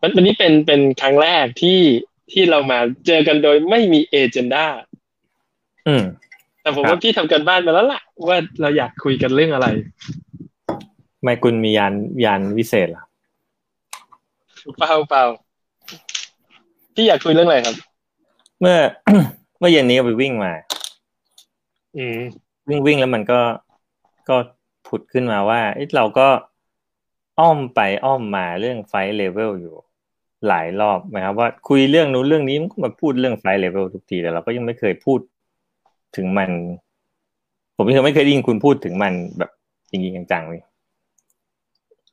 [0.00, 1.80] วันวันนี้เป็นเป็นครั้งแรกที่
[2.32, 4.64] ที่เรามาเจอกันโดยไม่มีเอเจนดา
[5.88, 6.04] อืม
[6.62, 9.66] แต่ผมครับว่าพี่ทำกันบ้านมาแล้วล่ะ ว่าเราอยากคุยกันเรื่องอะไร
[11.22, 11.92] ไม่คุณมียาน
[12.24, 13.04] ยานวิเศษเหรอ
[14.78, 15.24] เปล่าเปล่า
[16.94, 17.74] พี่อยากคุยเรื่องอะไรครับ
[18.60, 18.76] เมื่อ
[19.58, 20.52] เมื่อเย็นนี้ไปวิ่งมา
[21.96, 22.18] อืม
[22.68, 23.40] วิ่งวิ่งแล้วมันก็
[24.28, 24.36] ก็
[24.86, 26.28] ผุดขึ้นมาว่าเอ๊ะเราก็
[27.38, 29.76] อ้อมไปอ้อมมาเรื่องไฟเลเวลอยู่
[30.48, 35.20] หลายรอบนะครับว่าคุยเรื่องนู้นเรื่องนี้มันก็มาพูดเรื่องไฟเลเวลทุกทีแต่เราก็ยังไม่เคยพูด
[36.16, 36.50] ถึงมัน
[37.76, 39.50] ผมไม่เคยไม่เคยได้ยินคุณพูดถึงมันแบบ
[39.90, 40.62] จริงๆจังๆเลย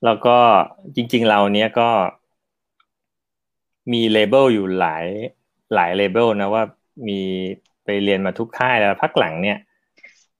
[0.05, 0.37] แล้วก็
[0.95, 1.89] จริง ๆ เราเนี้ยก็
[3.93, 5.05] มี label อยู่หลาย
[5.75, 6.63] หลาย label นะว่า
[7.07, 7.19] มี
[7.83, 9.57] ไปเรียนมาทุกค่ายแล้วพักหลังเนี่ย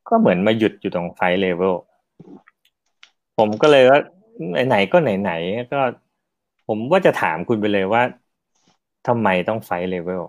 [0.10, 1.76] ก็เหมือนมาหยุดอยู่ตรงไฟเลเวล
[3.38, 4.00] ผมก็เลยว่า
[4.68, 5.80] ไหนๆก็ไหนๆก็
[6.68, 8.02] ผมว่าจะถามคุณไปเลยว่า
[9.08, 10.24] ทำไมต้องไฟเลเวล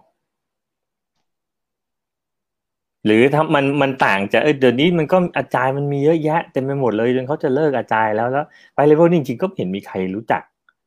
[3.04, 10.42] หรือถ้ามันมันต่างจากเออเดี๋ยวนี้มันก็อาจารย์มันมีเยอะแยะเต็มไปหมดเลยจนเขาจะเลิกอาจารย์แล้วแล้วไฟเลเวลจริงๆก็เห็นมีใครรู้จัก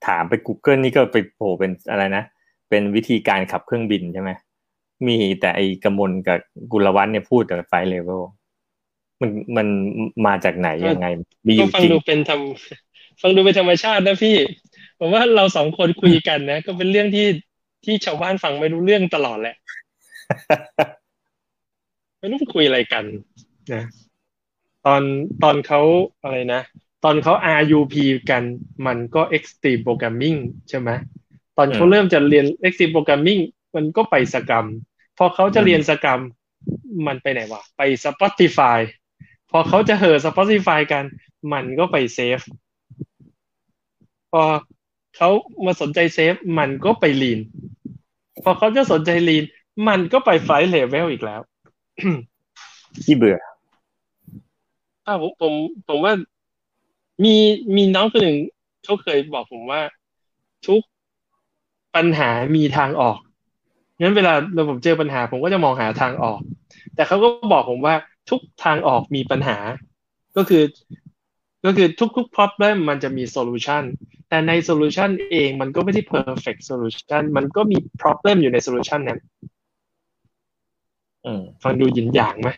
[0.08, 2.24] ถามไป Google นี่ก็ไปโผล่เป็นอะไรนะ
[2.70, 4.32] เป็นวิธีการขับเครื่องบินใช่ไหม
[5.08, 6.38] มีแต่ไอ้กมลกับ
[6.72, 8.24] กุลวัฒน์เนี่ยพูดแต่ไฟเลเวล
[9.22, 9.68] มันมัน
[10.26, 11.08] มาจากไหนยังไง
[11.48, 12.42] มีอก็ยู่ฟังจริงดูเป็นธรรม
[13.22, 14.36] ฟังดูเป็นธรรมชาตินะพี่
[15.04, 17.28] ผมว่าเราสองคนคุยกันนะ ก็เป็นเรื่องที่
[17.86, 19.56] ที่ชาวบ้านฟังไม่รู้เรื่องตลอดแหละ
[22.20, 23.04] ไม่รู้คุยอะไรกัน
[23.74, 23.84] นะ
[24.86, 25.02] ตอน
[25.44, 25.82] ตอนเขา
[26.24, 26.62] อะไรนะ
[27.04, 27.96] ตอนเขา RUP
[28.30, 28.44] กัน
[28.88, 30.38] มันก็ Extreme Programming
[30.70, 30.90] ใช่ไหม
[31.58, 33.42] ตอนเขาอืมเริ่มจะเรียน Extreme Programming
[33.76, 34.66] มันก็ไป Scrum
[35.18, 36.22] พอเขาจะเรียน Scrum
[37.08, 38.80] มันไปไหนวะ ไป Spotify
[39.52, 41.04] พอเขาจะเห่อ Spotify กัน
[41.54, 42.40] มันก็ไป SAFe
[44.32, 44.44] พอ
[45.18, 45.30] เขา
[45.66, 47.40] มาสนใจ SAFe มันก็ไป Lean
[48.44, 49.44] พอเขาจะสนใจ Lean
[49.88, 51.42] มันก็ไปไฟเลเวลอีกแล้ว
[53.04, 53.38] ที่เบื่อ
[55.06, 55.54] อ้าวผมผม
[55.88, 56.14] ผมว่า
[57.24, 57.36] มี
[57.76, 58.38] มีน้องคนหนึ่ง
[58.84, 59.82] เขาเคยบอกผมว่า
[60.68, 60.82] ทุก
[61.96, 63.18] ปัญหามีทางออก
[64.00, 66.40] งั้นเวลาเราผมเจอปัญหา ผมก็จะมองหาทางออก
[66.96, 67.96] แต่เขาก็บอกผมว่า
[68.30, 69.58] ทุกทางออกมีปัญหา
[70.36, 70.64] ก็คือ
[71.66, 73.84] ก็คือทุกๆ problem มันจะมี solution
[74.30, 79.20] แต่ใน solution เองมันก็ไม่ใช่ perfect solution มันก็มี problem อยู่ใน solution นั้น
[81.26, 82.50] อืมฟังดูหยินหยางไหม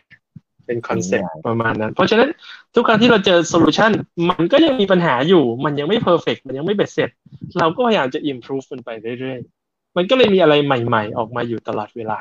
[0.66, 2.30] เป็นคอนเซ็ปต์หยินหยางประมาณนั้น เพราะฉะนั้น
[2.74, 3.90] ทุกครั้งที่เราเจอ solution
[4.30, 7.10] มันก็ยังมีปัญหาอยู่ มันยังไม่ perfect มันยังไม่เบ็ดเสร็จ
[7.58, 8.90] เราก็พยายามจะ improve มันไป
[9.20, 12.18] เรื่อยๆ มันก็เลยมีอะไรใหม่ๆ ออกมาอยู่ตลอดเวลา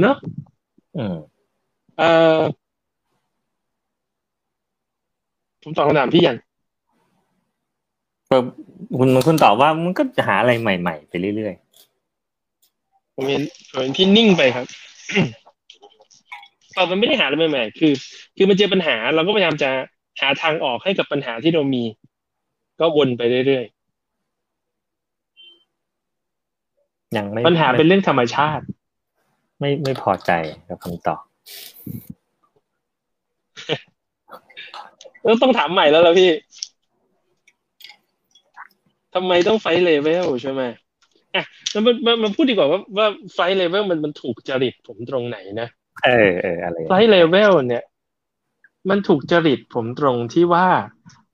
[0.00, 0.16] เนอะ
[0.96, 1.16] อืม
[1.98, 2.40] เอ่อ
[5.68, 6.36] ผมตอบคำถามพี่ยัง
[8.30, 8.36] ก็
[8.98, 11.54] คุณคุณตอบว่ามันก็จะหาอะไรใหม่ๆไปเรื่อย
[13.14, 14.66] ผมเห็นผมเห็นพี่นิ่งไปครับ
[16.76, 17.92] ตอบมันไม่ได้หาอะไรใหม่ๆคือ
[18.36, 19.70] คือมันเจอปัญหา เราก็พยายามจะ
[20.20, 21.84] หาทางออกให้กับปัญหาที่เรามี
[22.80, 28.64] ก็วนไปเรื่อยๆยังไม่ๆปัญหาเป็นเรื่องธรรมชาติ
[29.60, 30.30] ไม่ไม่พอใจ
[30.68, 31.22] กับคำตอบ
[33.66, 33.80] เออ
[35.42, 36.30] ต้องถามใหม่แล้วล่ะพี่
[39.14, 40.62] ทำไมต้องไฟเลเวลใช่ไหม
[41.34, 45.68] อะแล้วมันมันมันพูดดีกว่าว่าว่าไฟเลเวลมันมันถูกจริตผมตรงไหนนะ
[46.04, 47.84] เออเอออะไรไฟเลเวลเนี่ย
[48.90, 50.68] มันถูกจริตผมตรงที่ว่า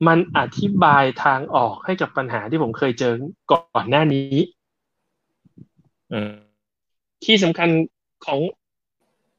[0.06, 3.14] มันอธิบายทางออกให้กับปัญหาที่ผมเคยเจอ
[3.52, 4.36] ก่อนหน้านี้
[6.12, 6.32] อืม
[7.24, 7.68] ที่สำคัญ
[8.26, 8.40] ของ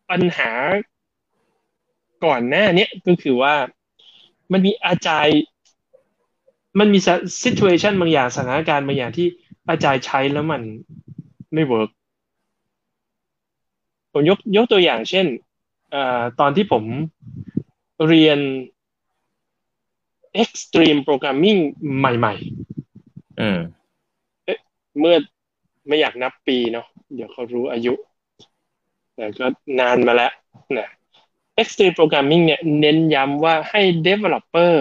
[0.09, 0.51] ปัญหา
[2.25, 3.53] ก่อนหน้าเนี้ยก็คือว่า
[4.51, 5.41] มันมีอาจารย์
[6.79, 6.99] มันมี
[7.43, 9.27] situation บางอย่างสถานการณ์บางอย่างที่
[9.69, 10.61] อาจารย์ใช้แล้วมัน
[11.53, 11.89] ไม่เวิร์ก
[14.11, 15.25] ผมยกยกตัวอย่างเช่น
[15.91, 16.83] เอ่อตอนที่ผม
[18.07, 18.39] เรียน
[20.43, 21.59] extreme programming
[21.97, 23.59] ใหม่ๆอืม
[24.99, 25.15] เมื่อ
[25.87, 27.93] ไม่อยากนับปีเนาะเดี๋ยวเขารู้อายุ
[29.15, 29.45] แต่ก็
[29.79, 30.31] นานมาแล้ว
[30.77, 30.89] นะ
[31.61, 34.73] Extreme Programming เนี่ยเน้นย้ำว่าให้ Developer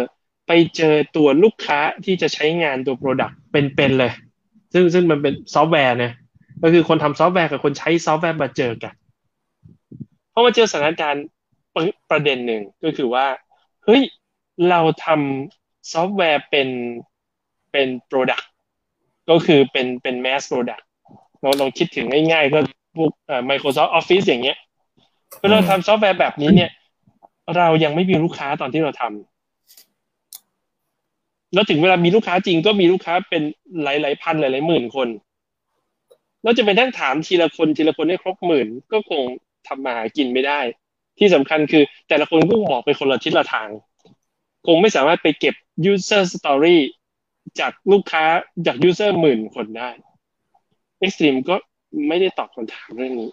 [0.46, 4.12] ไปเจอตัวลูกค้าที่จะใช้งานตัว Product เป็นๆเลย
[4.72, 6.12] ซึ่งซึ่งมันเป็นซอฟต์แวร์เนี่ย
[6.62, 8.94] ก็คือคนทำซอฟต์แวร์กับคนใช้ซอฟต์แวร์มาเจอกัน
[10.30, 11.24] เพราะมาเจอสถานการณ์
[12.10, 13.26] ประเด็นหนึ่งก็คือว่า
[13.84, 14.02] เฮ้ย
[14.70, 16.68] เราทำซอฟต์แวร์เป็น
[17.72, 18.44] เป็น Product
[19.30, 20.84] ก็คือเป็นเป็น mass product
[21.42, 22.58] เราลองคิดถึงง่ายๆ ก็
[22.96, 24.58] พวกเอ่อ Microsoft Office อย่างเงี้ย
[25.40, 26.70] เวลาเราทำซอฟต์แวร์แบบนี้เนี่ย
[27.56, 29.02] เรายังไม่มีลูกค้าตอนที่เราท
[31.54, 33.42] แล้วถึงเวลามีลูกค้าจริงก็มีลูกค้าเป็น
[33.82, 35.08] หลายหลายพันหลายหลายหมื่นคน
[36.42, 39.22] แล้วจะไปนั่งถามทีละคนทีละคนให้ครบหมื่นก็คง
[39.68, 40.60] ทำมาหากินไม่ได้
[41.18, 43.68] ที่สำคัญคือแต่ละคนก็มองไปคนละทิศละทาง
[44.66, 45.54] คงไม่สามารถไปเก็บ
[45.92, 46.78] user story
[47.60, 48.24] จากลูกค้า
[48.66, 49.90] จาก user หมื่นคนได้
[51.04, 51.54] Extreme ก็
[52.08, 53.30] ไม่ได้ตอบคำถามเรื่องนี้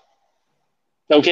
[1.14, 1.30] โอเค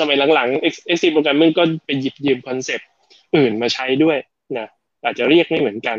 [0.00, 2.88] สมัยหลังๆ Extreme Programming ก็ไปหยิบยืมคอนเซปต์
[3.36, 4.18] อื่นมาใช้ด้วย
[4.58, 4.68] นะ
[5.04, 5.98] อาจจะเรียกไม่เหมือนกัน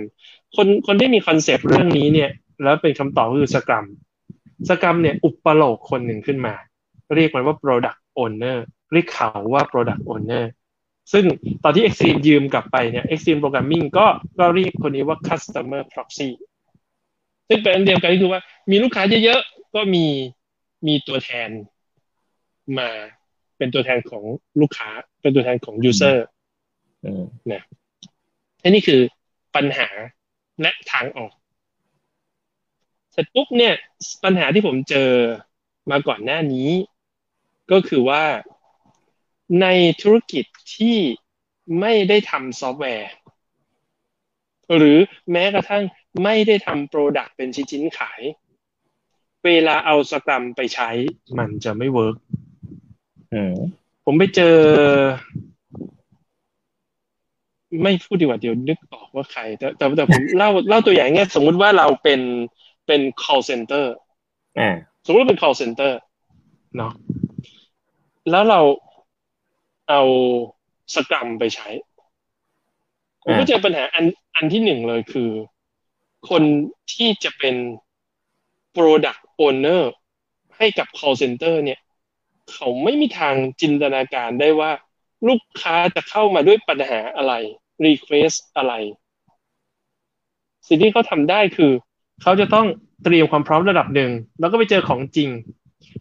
[0.55, 2.29] คนคนที่มีคอนเซปต์เรื่องนี้เนี่ย
[2.63, 3.85] แล้วเป็นคำตอบคือสกรัม
[4.69, 6.55] สกรัมเนี่ยอุปโลกคนหนึ่งขึ้นมา
[7.15, 8.57] เรียกมันว่า product owner
[8.93, 10.43] เรียกเขาว่า product owner
[11.13, 11.25] ซึ่ง
[11.63, 14.05] ตอนที่ Extreme ยืมกลับไปเนี่ย Extreme Programming ก็
[14.39, 16.29] ก็เรียกคนนี้ว่า customer proxy
[17.47, 18.41] ซึ่งเป็นอันเดียวกันก็คือว่า
[18.71, 20.05] มีลูกค้าเยอะๆ ก็มี
[20.87, 21.49] มีตัวแทน
[22.79, 22.89] มา
[23.57, 24.23] เป็นตัวแทนของ
[24.61, 24.89] ลูกค้า
[25.21, 26.17] เป็นตัวแทนของ user
[27.51, 27.63] นะ
[28.69, 29.01] นี่คือ
[29.55, 29.87] ปัญหา
[30.61, 31.33] และทางออก
[33.11, 33.73] เสร็จปุ๊บเนี่ย
[34.23, 35.11] ปัญหาที่ผมเจอ
[35.91, 36.69] มาก่อนหน้านี้
[37.71, 38.23] ก็คือว่า
[39.61, 39.67] ใน
[40.01, 40.45] ธุรกิจ
[40.75, 40.97] ที่
[41.79, 43.11] ไม่ได้ทำซอฟต์แวร์
[44.75, 44.97] หรือ
[45.31, 45.83] แม้กระทั่ง
[46.23, 48.21] ไม่ได้ทำ product เป็นชิ้นๆขาย
[49.45, 50.89] เวลาเอา Scrum ไปใช้
[51.39, 52.17] มันจะไม่ work
[54.05, 54.55] ผมไปเจอ
[57.83, 62.21] ไม่พูดดีกว่าเดี๋ยวนึกออกว่าใคร แต่แต่แต่ผมเล่าเล่าตัวอย่างเงี้ยสมมุติว่าเราเป็น
[62.87, 63.85] เป็น call center
[65.05, 65.91] สมมติว่าเป็น call center
[66.77, 66.93] เนาะ
[68.31, 68.61] แล้วเรา
[69.89, 70.01] เอา
[70.95, 71.69] สกรัมไปใช้
[73.23, 75.29] ผมก็เจอปัญหาอันอันที่หนึ่งเลยคือ
[76.29, 76.43] คน
[76.93, 77.55] ที่จะเป็น
[78.75, 79.83] product owner
[80.57, 81.79] ให้กับ call center เนี่ย
[82.51, 84.71] เขาไม่มีทางจินตนาการได้ว่า
[85.27, 87.33] ลูกค้าจะเข้ามาด้วยปัญหาอะไร
[87.85, 88.73] request อะไร
[90.67, 91.71] สิ่งที่เขาทำได้คือ
[92.21, 92.67] เขาจะต้อง
[93.03, 95.29] เตรียมความพร้อมระดับหนึ่ง แล้วก็ไปเจอของจริง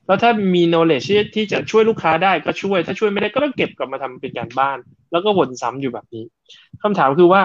[0.07, 4.79] แล้วถ้ามี knowledge ที่จะช่วยลูกค้าได้ก็ช่วย ถ้าช่วยไม่ได้ก็ต้องเก็บกลับมาทำเป็นการบ้าน
[5.13, 6.25] แล้วก็วนซ้ำอยู่แบบนี้
[6.83, 7.43] คำถามคือว่า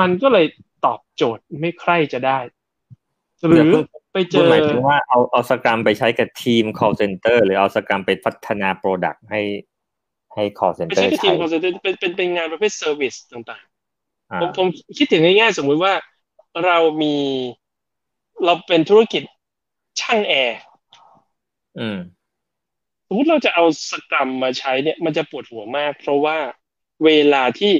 [0.00, 0.46] มันก็เลย
[0.84, 2.38] ตอบโจทย์ไม่ใครจะได้
[3.48, 3.70] หรือ
[4.12, 9.42] ไปเจอหมายถึงว่าเอาเอาสกรัมไปใช้กับทีม call center หรือเอาสกรัมไปพัฒนา product ให้
[10.34, 14.66] ให้ call center ใช้กับทีม call center เป็นเป็นเป็นงานประเภท service ต่างๆผมผม
[14.98, 15.92] คิดถึงง่ายๆสมมุติว่า
[16.64, 17.16] เรามี
[18.44, 19.22] เราเป็นธุรกิจ
[20.00, 20.60] ช่างแอร์
[23.06, 26.36] สมมติเราจะเอาสกรัมมาใช้เนี่ย มันจะปวดหัวมาก เพราะว่า
[27.04, 27.72] เวลาที่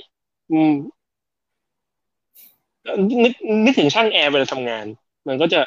[3.24, 3.34] นึก
[3.64, 4.86] นึกถึงช่างแอร์เวลาทำงาน
[5.28, 5.60] มันก็จะ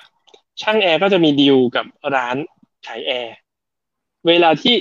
[0.62, 1.86] ช่างแอร์ก็จะมีดีลกับ
[2.16, 2.36] ร้าน
[2.86, 3.36] ขายแอร์
[4.28, 4.76] เวลาที่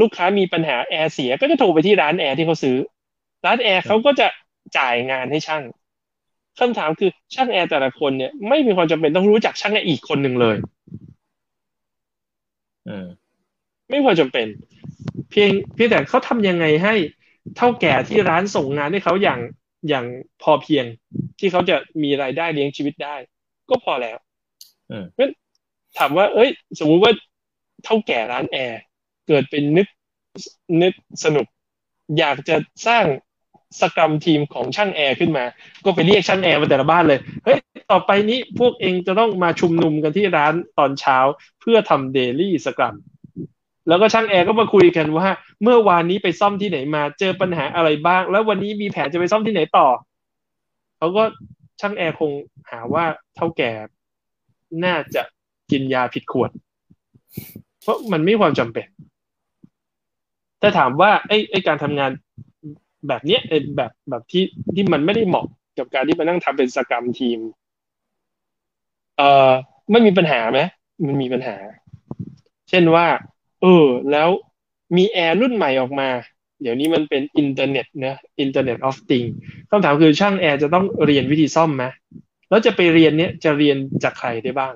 [0.00, 2.76] ลูกค้ามีปัญหาแอร์เสียก็จะโทรไปที่ร้านแอร์ที่เขาซื้อ
[3.46, 4.28] ร้านแอร์เขาก็จะ
[4.78, 5.62] จ่ายงานให้ช่าง
[6.58, 10.56] คำถามคือช่างแอร์แต่ละคนเนี่ยไม่มีความจำเป็นต้องรู้จักช่างแอร์อีกคนหนึ่งเลย
[13.88, 14.46] ไม่ควรจำเป็น
[15.30, 16.94] เพียงเพียงแต่เขาทำยังไงให้
[17.56, 19.40] เถ้าแก่ที่ร้านส่งงานให้เขาอย่าง
[19.88, 20.06] อย่าง
[20.42, 20.84] พอเพียง
[21.38, 23.16] ที่เขาจะมีรายได้เลี้ยงชีวิตได้
[23.70, 24.16] ก็พอแล้ว
[25.14, 25.28] เพราะ
[25.98, 27.12] ถามว่า เอ้ย สมมุติว่า
[27.84, 28.80] เถ้าแก่ร้านแอร์
[29.28, 29.86] เกิดเป็นนึก
[30.82, 30.92] นึก
[31.24, 31.46] สนุก
[32.18, 32.56] อยากจะ
[32.86, 33.04] สร้าง
[33.80, 35.44] scrum team ของช่างแอร์ขึ้นมา
[35.84, 37.58] ก็ไปเรียกช่างแอร์มาแต่ละบ้านเลย เฮ้ย
[37.92, 41.18] ต่อไปนี้พวกเองจะต้องมาชุมนุมกันที่ร้านตอนเช้า
[41.60, 42.94] เพื่อทำ daily scrum
[43.88, 45.28] แล้วก็ช่างแอร์ก็มาคุยกันว่า
[45.62, 49.86] เมื่อวานนี้ไปซ่อมที่ไหนมา เจอปัญหาอะไรบ้าง แล้ววันนี้มีแผนจะไปซ่อมที่ไหนต่อ
[50.98, 51.22] เขาก็
[51.80, 52.32] ช่างแอร์คง
[52.70, 53.04] หาว่า
[53.36, 53.70] เท่าแก่
[54.84, 55.22] น่าจะ
[55.70, 56.50] กินยาผิดขวด
[57.82, 58.86] เพราะมันไม่ความจำเป็น
[60.60, 62.10] แต่ถามว่าไอ้ไอ้การทำงาน
[63.08, 63.40] แบบเนี้ย
[63.76, 65.46] แบบแบบที่ที่มันไม่ได้เหมาะ
[65.78, 67.38] กับการที่มานั่งทำเป็นสกรรมทีม
[69.16, 69.50] เอ่อ
[69.90, 70.60] ไม่มีปัญหาไหม
[71.06, 71.56] มันมีปัญหา
[72.68, 73.06] เช่นว่า
[73.62, 74.28] เออ แล้ว
[74.96, 76.08] มีแอร์รุ่นใหม่ออกมา
[76.62, 79.22] เดี๋ยวนี้มันเป็นอินเทอร์เน็ตนะ Internet of Things
[79.70, 81.84] คำถามคือช่างแอร์จะต้องเรียนวิธีซ่อมไหม
[82.52, 84.74] แล้วจะไปเรียนเนี้ยจะเรียนจากใครได้บ้าง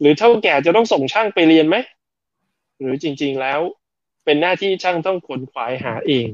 [0.00, 1.76] หรือเถ้าแก่จะต้องส่งช่างไปเรียนไหม
[2.80, 3.60] หรือจริง ๆแล้ว
[4.24, 6.26] เป็นหน้าที่ช่างต้องขวนขวายหาเอง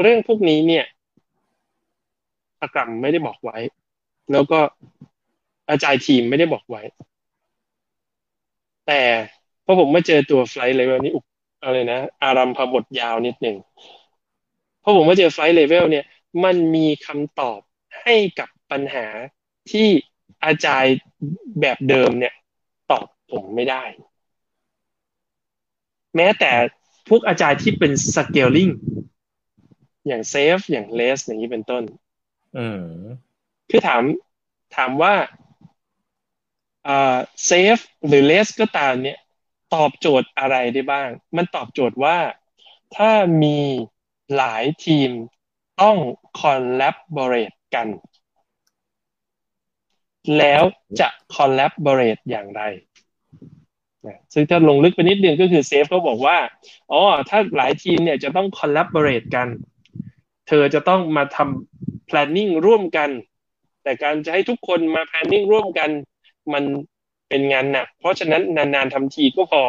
[0.00, 0.84] เรื่องพวกนี้เนี่ย
[2.60, 3.56] scrum ไม่ได้บอกไว้
[4.32, 4.60] แล้วก็
[5.70, 6.82] agile team ไม่ได้บอกไว้
[8.86, 9.00] แต่
[9.64, 11.20] พอผมมาเจอตัวไฟล์เลเวลนี้อุ
[11.64, 13.56] อะไรนะ อารัมภบทยาวนิดหนึ่ง
[14.82, 16.04] พอผมมาเจอไฟล์เลเวลเนี่ย
[16.44, 17.60] มันมีคำตอบ
[18.02, 19.06] ให้กับปัญหา
[19.70, 19.88] ที่
[20.44, 20.96] agile
[21.60, 22.34] แบบเดิมเนี่ย
[22.90, 23.84] ตอบผมไม่ได้
[26.16, 26.52] แม้แต่
[27.08, 28.68] พวก agile ที่เป็น scaling
[30.06, 31.82] อย่าง SAFe อย่าง LeSS อย่างนี้เป็นต้น
[32.56, 32.84] อืม
[33.70, 34.02] คือถาม
[34.76, 35.14] ถามว่า
[36.86, 39.18] อ่าเซฟหรือเลสก็ตามเนี่ย
[39.74, 42.18] ตอบโจทย์อะไรได้บ้าง มันตอบโจทย์ว่า
[42.96, 43.10] ถ้า
[43.42, 43.58] มี
[44.36, 45.10] หลายทีม
[45.80, 45.96] ต้อง
[46.40, 47.86] collaborate กัน
[50.38, 50.62] แล้ว
[51.00, 52.62] จะ collaborate อย่างไร
[54.06, 56.36] นะซึ่งถ้าลงลึกไปนิดนึงก็คือเซฟเขาบอกว่า
[56.92, 59.48] อ๋อ ถ้าหลายทีมเนี่ยจะต้อง collaborate กัน
[60.48, 63.10] เธอจะต้องมาทำ planning ร่วมกัน
[63.82, 65.90] แต่การจะให้ทุกคนมา planning ร่วมกัน
[66.52, 66.64] มัน
[67.28, 69.62] เป็นงานหนัก เพราะฉะนั้นนานๆทำทีก็พอ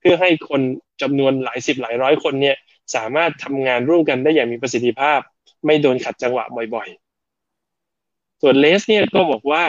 [0.00, 0.60] เพื่อให้คน
[1.02, 2.56] จำนวนหลายสิบหลายร้อยคนเนี่ย
[2.94, 5.20] สามารถทำงานร่วมกันได้อย่างมีประสิทธิภาพ
[5.66, 7.09] ไม่โดนขัดจังหวะบ่อยๆ
[8.42, 9.64] ส่วนเลสเนี่ยก็บอกว่า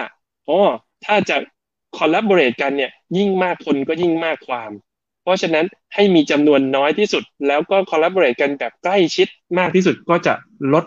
[0.48, 0.60] อ๋อ
[1.06, 1.38] ถ้าจะ
[1.98, 4.72] collaborate กันเนี่ยยิ่งมากคนก็ยิ่งมากความ
[5.24, 9.28] เพราะฉะนั้นให้มีจำนวนน้อยที่สุด แล้วก็ collaborate กันแบบใกล้ชิด
[9.60, 10.34] มากที่สุดก็จะ
[10.74, 10.86] ลด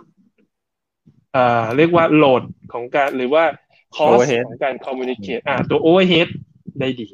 [1.33, 3.45] เอ่อเรียกว่าโหลดของการหรือว่า
[3.97, 6.29] cost Overhead ของการ communicate อ่าตัว overhead
[6.81, 7.09] ได้ดี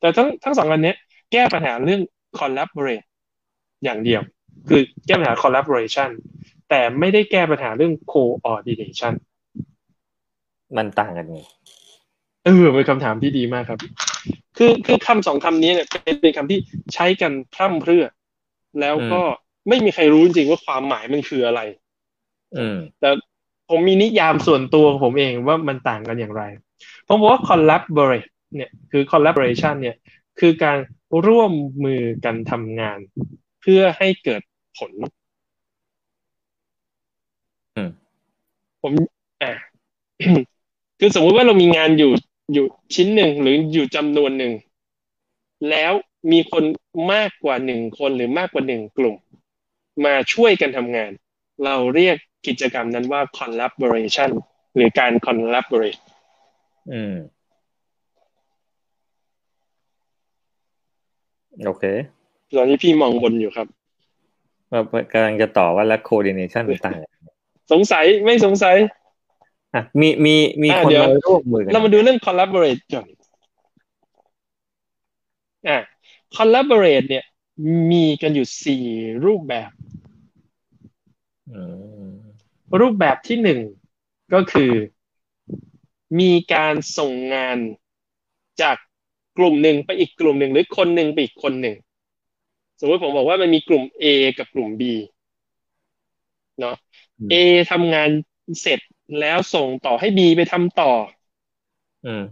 [0.00, 0.96] แต่ทั้งทั้งสองอันเนี้ย
[1.32, 2.00] แก้ปัญหาเรื่อง
[2.38, 3.06] collaborate
[3.84, 4.22] อย่างเดียว
[4.68, 6.10] คือแก้ปัญหา collaboration
[6.70, 9.14] แต่ไม่ได้แก้ปัญหาเรื่อง coordination
[10.76, 11.40] มันต่างกันไง
[12.44, 13.80] เออเป็นคำถามที่ดีมากครับ
[14.56, 16.58] คือคือคำสองคำนี้เนี่ยเป็นเป็นคำที่
[16.94, 18.04] ใช้กันพร่ำเพรื่อ
[18.80, 19.20] แล้วก็
[19.68, 21.60] ไม่มีใครรู้จริงๆว่าความหมายมันคืออะไร
[22.56, 23.08] อืม แต่
[23.70, 26.42] ผมมีนิยามส่วนตัวของผมเองว่ามันต่างกันอย่างไร
[27.06, 29.96] ผมบอกว่า collaborate เนี่ยคือ collaboration เนี่ย
[30.40, 30.78] คือการ
[31.26, 31.52] ร่วม
[31.84, 32.98] มือกันทำงาน
[33.60, 34.42] เพื่อให้เกิด
[34.78, 34.90] ผล
[37.76, 37.90] อืม
[38.82, 38.92] ผม
[39.42, 39.52] อ่า
[41.04, 42.12] คือสมมุติว่าเรามีงานอยู่
[42.52, 44.52] อยู่ชิ้นหนึ่งหรืออยู่จำนวนหนึ่ง
[45.70, 45.92] แล้ว
[46.32, 46.64] มีคน
[47.12, 49.16] มากกว่าหนึ่งคนหรือมากกว่าหนึ่งกลุ่ม
[50.04, 51.10] มาช่วยกันทำงาน
[51.64, 52.16] เราเรียก
[52.46, 54.30] กิจกรรมนั้นว่า collaboration
[54.74, 56.00] หรือการ collaborate
[56.92, 57.14] อืม
[61.64, 61.84] โอเค
[62.56, 63.66] ตอนนี้พี่มองบนอยู่ครับ
[64.70, 67.10] ว่ากำลังจะต่อว่าแล้ว coordination มันต่างกัน
[67.72, 68.76] สงสัยไม่สงสัย
[69.74, 73.08] อะมีมีมีอะคนเดี๋ยวมาร่วมมือกันเรามาดูเรื่อง collaborate ก่อน
[75.68, 75.78] อะ
[76.36, 77.24] collaborate เนี่ย
[77.90, 78.84] มีกันอยู่สี่
[79.24, 79.70] รูปแบบ
[81.52, 81.60] อื
[82.08, 82.12] ม
[82.80, 83.60] รูปแบบที่หนึ่ง
[84.34, 84.72] ก็คือ
[86.20, 87.58] มีการส่งงาน
[88.62, 88.76] จาก
[89.38, 91.76] กลุ่มหนึ่งไปอีกกลุ่มหนึ่งหรือคนหนึ่งไปอีกคนหนึ่ง
[92.80, 94.04] สมมติผมบอกว่ามันมีกลุ่ม A
[94.38, 94.82] กับกลุ่ม B
[96.60, 96.76] เนาะ
[97.32, 97.34] A
[97.70, 98.08] ทำงาน
[98.60, 98.80] เสร็จ
[99.20, 100.92] แล้วส่งต่อให้ B ไปทำต่อ
[102.06, 102.22] อืม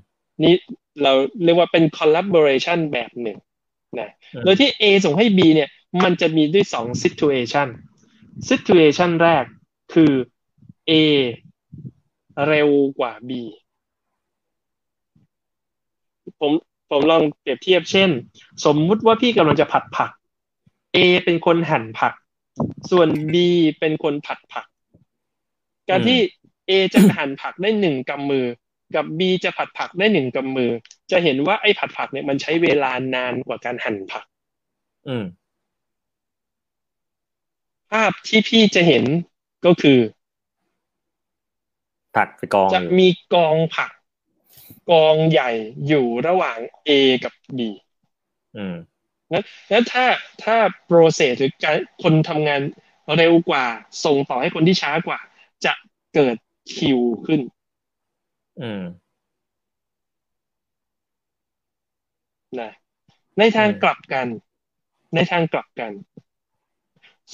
[0.42, 0.54] นี่
[1.02, 1.12] เรา
[1.44, 3.38] เรียกว่าเป็น collaboration แบบหนึ่ง
[3.98, 5.68] นะอืมโดยที่ A ส่งให้ B เนี่ย
[6.04, 7.68] มันจะมีด้วยสอง situation
[8.48, 9.44] situation แรก
[9.92, 10.12] คือ
[10.90, 10.92] A
[12.48, 13.30] เร็วกว่า B
[16.40, 16.52] ผม
[16.90, 18.10] ผมลองเปรียบเทียบเช่น
[18.64, 20.10] สมมุติว่าพี่กำลังจะผัดผัก
[20.96, 22.14] A เป็นคนหั่นผัก
[22.90, 23.34] ส่วน B
[23.78, 24.66] เป็นคนผัดผัก
[25.88, 26.18] การที่
[26.70, 28.46] A จะหั่นผักได้หนึ่งกำมือ
[28.94, 30.70] กับ B จะผัดผักได้หนึ่งกำมือ
[31.10, 34.24] จะเห็นว่าไอ้ผัดผักเนี่ยมันใช้เวลานานกว่าการหั่นผัก
[35.08, 35.24] อืม
[37.90, 39.04] ภาพที่พี่จะเห็น
[39.66, 39.98] ก็คือ
[42.16, 43.90] ผักไปกองจะอยู่มีกองผัก
[44.90, 45.50] กองใหญ่
[45.88, 46.58] อยู่ระหว่าง
[46.88, 46.90] A
[47.24, 47.60] กับ B
[48.56, 48.76] อืม
[49.68, 50.04] แล้วถ้า
[50.42, 50.56] ถ้า
[50.88, 52.60] process หรือการคนทำงาน
[53.16, 53.64] เร็วกว่า
[54.04, 55.20] ส่งต่อให้คนที่ช้ากว่า
[55.64, 55.72] จะ
[56.14, 56.36] เกิด
[56.72, 57.40] คิวขึ้น
[58.60, 58.82] อืม
[62.60, 62.70] นะ
[63.38, 64.26] ในทางอืมกลับกัน
[65.14, 65.92] ในทางกลับกัน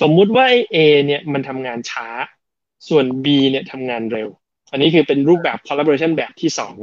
[0.01, 2.09] สมมุติว่าไอ้ A เนี่ยมันทำงานช้า
[2.89, 4.29] ส่วน B เนี่ยทำงานเร็ว
[4.71, 6.75] อันนี้คือเป็นรูปแบบ collaboration แบบที่สอง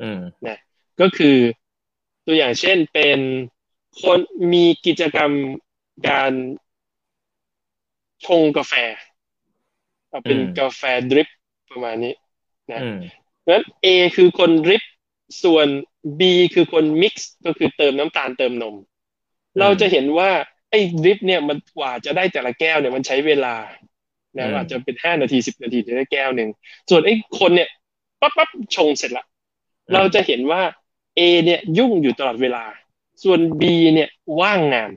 [0.00, 0.58] อืมนะ
[1.00, 1.36] ก็คือ
[2.26, 3.18] ตัวอย่างเช่นเป็น
[4.02, 4.18] คน
[4.52, 5.32] มีกิจกรรม
[6.08, 6.32] การ
[8.24, 8.72] ชงกาแฟ
[10.10, 11.28] เอาเป็นอืมกาแฟดริป
[11.70, 12.14] ประมาณนี้
[12.72, 12.98] นะอืม
[13.48, 13.86] งั้น A
[14.16, 14.82] คือคนดริป
[15.44, 15.66] ส่วน
[16.18, 16.20] B
[16.54, 18.76] คือคนมิกซ์ก็คือเติมน้ำตาลเติมนม
[19.60, 20.30] เราจะเห็นว่า
[20.70, 23.56] ไอ้ดริปเนี่ยมันกว่าจะได้แต่ละแก้วเนี่ยมันใช้เวลา
[24.36, 26.50] นะอาจจะเป็นห้านาทีสิบนาทีถึงได้แก้วหนึ่ง
[26.90, 27.68] ส่วนไอ้คนเนี่ย
[28.20, 29.24] ปั๊บปั๊บชงเสร็จละ
[29.94, 30.62] เราจะเห็นว่า
[31.18, 32.64] A เนี่ยยุ่งอยู่ตลอดเวลา
[33.22, 33.62] ส่วน B
[33.94, 34.08] เนี่ย
[34.40, 34.90] ว่างงาน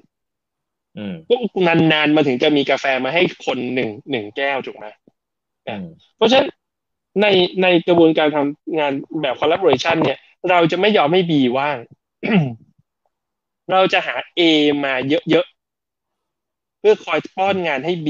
[0.97, 1.35] อืมก็
[1.67, 5.02] นานๆมาถึงจะมีกาแฟมาให้คนหนึ่งหนึ่งแก้วถูกไหมอืม
[6.15, 6.47] เพราะฉะนั้น
[7.21, 7.25] ใน
[7.61, 10.17] ในกระบวนการทำงานแบบ collaboration เนี่ย
[10.49, 11.77] เราจะไม่ยอมให้ B ว่าง
[13.71, 14.41] เราจะหา A
[14.83, 14.93] มา
[15.29, 18.09] เยอะๆ เพื่อคอยป้อนงานให้ B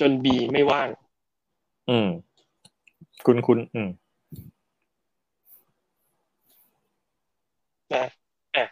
[0.00, 0.88] จน B ไม่ว่าง
[1.88, 2.08] อืม
[3.26, 3.88] คุณคุณอืม
[7.94, 8.06] นะ
[8.56, 8.64] อะ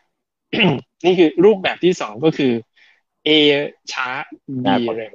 [1.04, 2.52] นี่คือรูปแบบที่สองก็คือ
[3.26, 3.28] A
[3.92, 4.08] ช้า
[4.64, 5.14] B เร็ว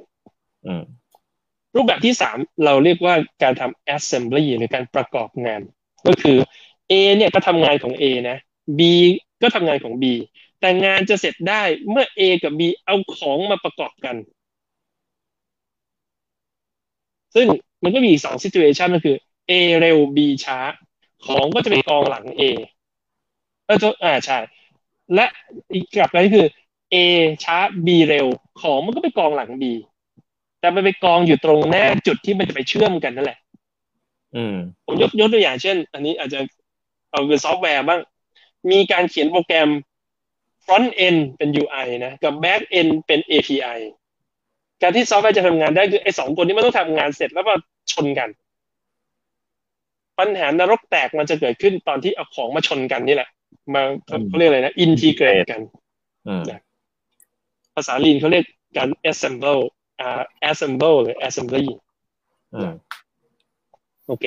[0.66, 0.82] อืม
[1.76, 5.60] รูปแบบที่สามเราเรียกว่าการทำ assembly หรือการประกอบงาน
[6.06, 6.36] ก็คือ
[6.90, 8.38] A เนี่ยก็ทำงานของ A นะ
[8.78, 8.80] B
[9.42, 10.04] ก็ทำงานของ B
[10.60, 14.16] แต่งานจะเสร็จได้เมื่อ A กับ B เอาของมาประกอบกัน
[17.34, 17.46] ซึ่ง
[17.82, 19.16] มันก็มีอีกสอง situation ก็คือ
[19.50, 20.58] A เร็ว B ช้า
[21.26, 22.42] ของก็จะไปกองหลัง A
[23.66, 24.38] เอออ่าใช่
[25.14, 25.26] และ
[25.74, 26.46] อีกกลับกันก็คือ
[26.92, 26.96] A
[27.44, 28.26] ช้า B เร็ว
[28.60, 29.64] ของมันก็ไปกองหลัง B
[30.62, 33.38] แต่มันไปกองอยู่ตรงหน้าจุดที่มันจะไปเชื่อมกันนั่นแหละ
[34.36, 36.38] อืม ผมยกยกตัวอย่างเช่น อันนี้อาจจะ
[37.10, 38.00] เอาเป็นซอฟต์แวร์บ้าง
[38.70, 39.68] มีการเขียนโปรแกรม
[40.64, 43.78] front end เป็น UI นะ กับ back end เป็น API
[44.82, 47.56] การที่ซอฟต์แวร์จะทำงานได้คือไอ้สองคนนี้มันต้องทำงานเสร็จแล้วมา
[47.92, 48.28] ชนกัน
[50.18, 53.28] ปัญหานรกแตกมันจะเกิดขึ้นตอนที่เอาของมาชนกันนี่แหละ
[53.74, 55.60] มาเขาเรียกอะไรนะ integrate กัน
[56.26, 56.42] อืม
[57.74, 58.44] ภาษาลีนเขาเรียก
[58.76, 59.81] การ assemble อ่า
[60.50, 61.66] assemble หรือ assembly
[62.54, 62.72] อืม
[64.08, 64.24] โอเค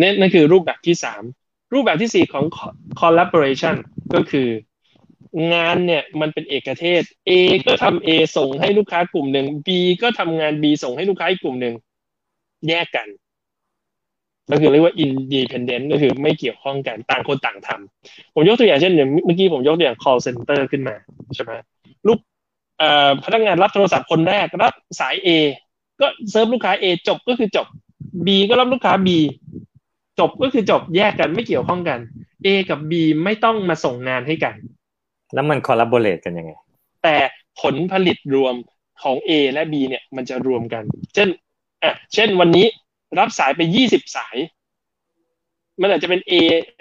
[0.00, 1.22] นั่นนั่นคือรูปแบบที่สาม
[1.74, 2.44] รูปแบบที่สี่ของ
[3.00, 3.76] collaboration
[4.14, 4.48] ก็คือ
[5.54, 7.30] งานเนี่ยมันเป็นเอกเทศ A
[7.66, 9.68] ก็ทำ A ส่งให้ลูกค้ากลุ่มหนึ่ง B
[10.02, 11.74] ก็ทำงาน B ส่งให้ลูกค้าอีกกลุ่มหนึ่ง
[12.68, 13.08] แยกกัน
[14.50, 20.94] ก็คือเรียกว่า independent ก็คือไม่เกี่ยวข้องกันต่างคนต่างทำผมยกตัวอย่างเช่นอย่างเมื่อกี้ผมยกตัวอย่าง call center ขึ้นมา
[21.34, 21.52] ใช่ไหม
[22.06, 22.31] ลูกเอ่อ
[23.24, 25.28] พนักงานรับโทรศัพท์คนแรกรับสาย A
[26.00, 27.66] ก็เซิร์ฟลูกค้า A จบก็คือจบ
[28.26, 29.08] B ก็รับลูกค้า B
[30.18, 31.98] จบก็คือจบแยกกันไม่เกี่ยวข้องกัน
[32.46, 32.92] A กับ B
[33.24, 34.54] ไม่ต้องมาส่งงานให้กัน
[35.34, 36.52] แล้วมัน collaborateกันยังไง
[37.02, 37.16] แต่
[37.60, 38.54] ผลผลิตรวม
[39.02, 40.82] ของ A และ B เนี่ยมันจะรวมกัน
[41.14, 41.28] เช่น
[41.82, 42.66] อะเช่นวันนี้
[43.18, 44.36] รับสายไปยี่สิบสาย
[45.80, 46.32] มันอาจจะเป็น A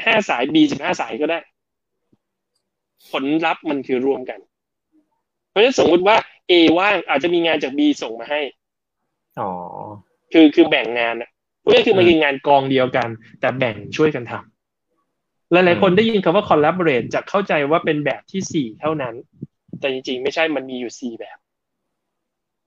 [0.06, 1.40] ห้าสาย B สิบห้าสายก็ได้
[3.12, 4.40] ผลลัพธ์มันคือรวมกัน
[5.52, 6.16] เพราะฉะนั้นสมมุติว่า
[6.50, 8.42] A ว่างอาจจะมีงานจาก B ส่งมาให้
[9.40, 9.52] อ๋อ
[10.34, 13.10] คือคือแบ่งงานอะเพราะฉะนั้นคือมันคืองานกองเดียวกัน
[13.40, 19.16] แต่แบ่งช่วยกันทำหลายๆคนได้ยินคำว่า collaborate จะเข้าใจว่าเป็นแบบที่สี่เท่านั้น
[19.80, 21.38] แต่จริงๆ ไม่ใช่มันมีอยู่สี่แบบ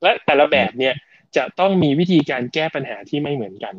[0.03, 0.95] และแต่ละแบบเนี่ย
[1.37, 3.75] จะต้องมีวิธีการแก้ปัญหาที่ไม่เหมือนกัน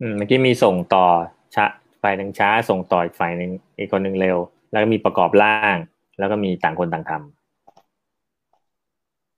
[0.00, 1.06] อืมเมื่อกี้มีส่งต่อ
[1.54, 1.64] ช้า
[2.02, 4.38] ฝ่ายหนึ่งช้า ส่งต่ออีกฝ่ายหนึ่งอีกคนหนึ่งเร็ว
[4.74, 5.76] แล้วก็มีประกอบร่าง
[6.18, 7.16] แล้วก็มีต่างคนต่างทำ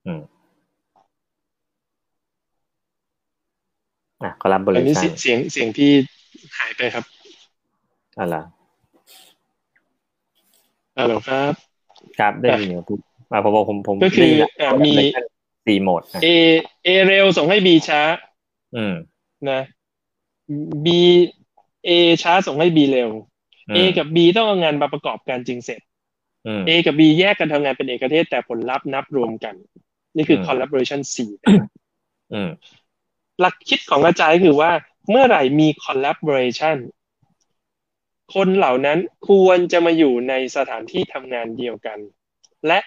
[0.07, 0.21] อืม
[4.23, 5.91] อะคอลลาบอร์อันเรนี้ชัเสียนงเสียงเสียงพี่
[6.59, 7.05] หายไปครับ
[8.19, 8.37] อะไร
[10.97, 11.53] ฮัลโหลครับ
[12.19, 13.01] ครับได้ยินอยู่ปุ๊บ
[13.33, 14.93] อะผมบอกผมผมก็คือได้ยินแล้วอะมี
[15.67, 16.27] สี่โหมดอะ A
[16.87, 18.01] A เร็วส่งให้ B ช้า
[18.77, 18.95] อืม
[19.51, 19.61] นะ
[20.85, 20.87] B
[21.89, 21.91] A
[22.23, 23.15] ช้าส่งให้ B เร็วอื
[23.75, 25.81] A มกับ B ต้องเอางานมาประกอบกันจึงเสร็จ
[26.47, 29.55] อืม A กับ B แยกกันทำงานเป็นเอกเทศแต่ผลลัพธ์นับรวมกัน
[30.17, 31.31] นี่คืออืม collaboration สี่
[32.33, 32.51] อืม
[33.41, 34.71] หลักคิดของอาจารย์คือว่า
[35.11, 36.79] เมื่อไหร่มี collaboration
[38.35, 38.99] คนเหล่านั้น
[39.29, 41.99] ควรจะมาอยู่ในสถานที่ทำงานเดียวกัน
[42.67, 42.79] และ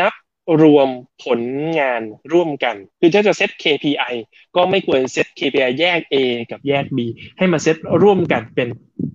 [0.00, 0.12] นับ
[0.62, 0.88] รวม
[1.24, 1.40] ผล
[1.78, 2.02] งาน
[2.32, 4.14] ร่วมกัน คือถ้าจะเซต KPI
[4.56, 6.16] ก็ไม่ควรเซต KPI แยก A
[6.50, 6.98] กับแยก B
[7.38, 8.68] ให้มาเซตร่วมกันเป็น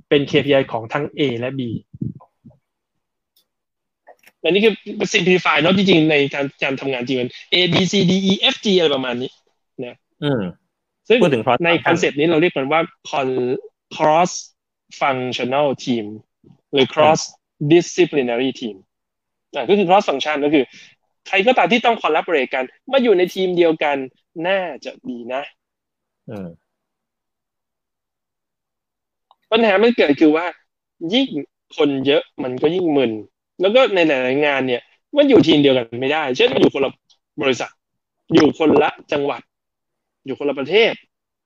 [0.09, 1.61] เป็น KPI ของทั้ง A และ B
[4.43, 4.73] อันนี้คือ
[5.13, 9.31] simplify เนาะจริงๆในการการทำงานจริงมัน A B C D E F G อะไรประมาณนี้
[10.23, 10.41] อืม
[11.07, 13.57] ซึ่งพูดถึง cross ในคอนเซปต์นี้เราเรียกมันว่า con-
[13.95, 14.31] cross
[14.99, 16.05] functional team
[16.73, 17.21] หรือ cross
[17.73, 18.75] disciplinary team
[19.55, 20.63] อะก็คือ cross function ก็คือ
[21.29, 23.97] ใครก็ตามที่ต้อง collaborate กัน มาอยู่ในทีมเดียวกัน
[24.47, 25.41] น่าจะดีนะ
[26.29, 26.49] อืม
[29.51, 30.45] ปัญหามันเกิดคือว่า
[31.13, 31.27] ยิ่ง
[31.77, 33.11] คนเยอะมันก็ยิ่งมึน
[33.61, 34.81] แล้วก็ในหลายๆงานเนี่ย
[35.17, 36.91] มันอยู่ทีมเดียวกันไม่ได้ เช่นมันอยู่คนละ
[37.41, 37.71] บริษัท
[38.33, 39.41] อยู่คนละจังหวัด
[40.25, 40.93] อยู่คนละประเทศ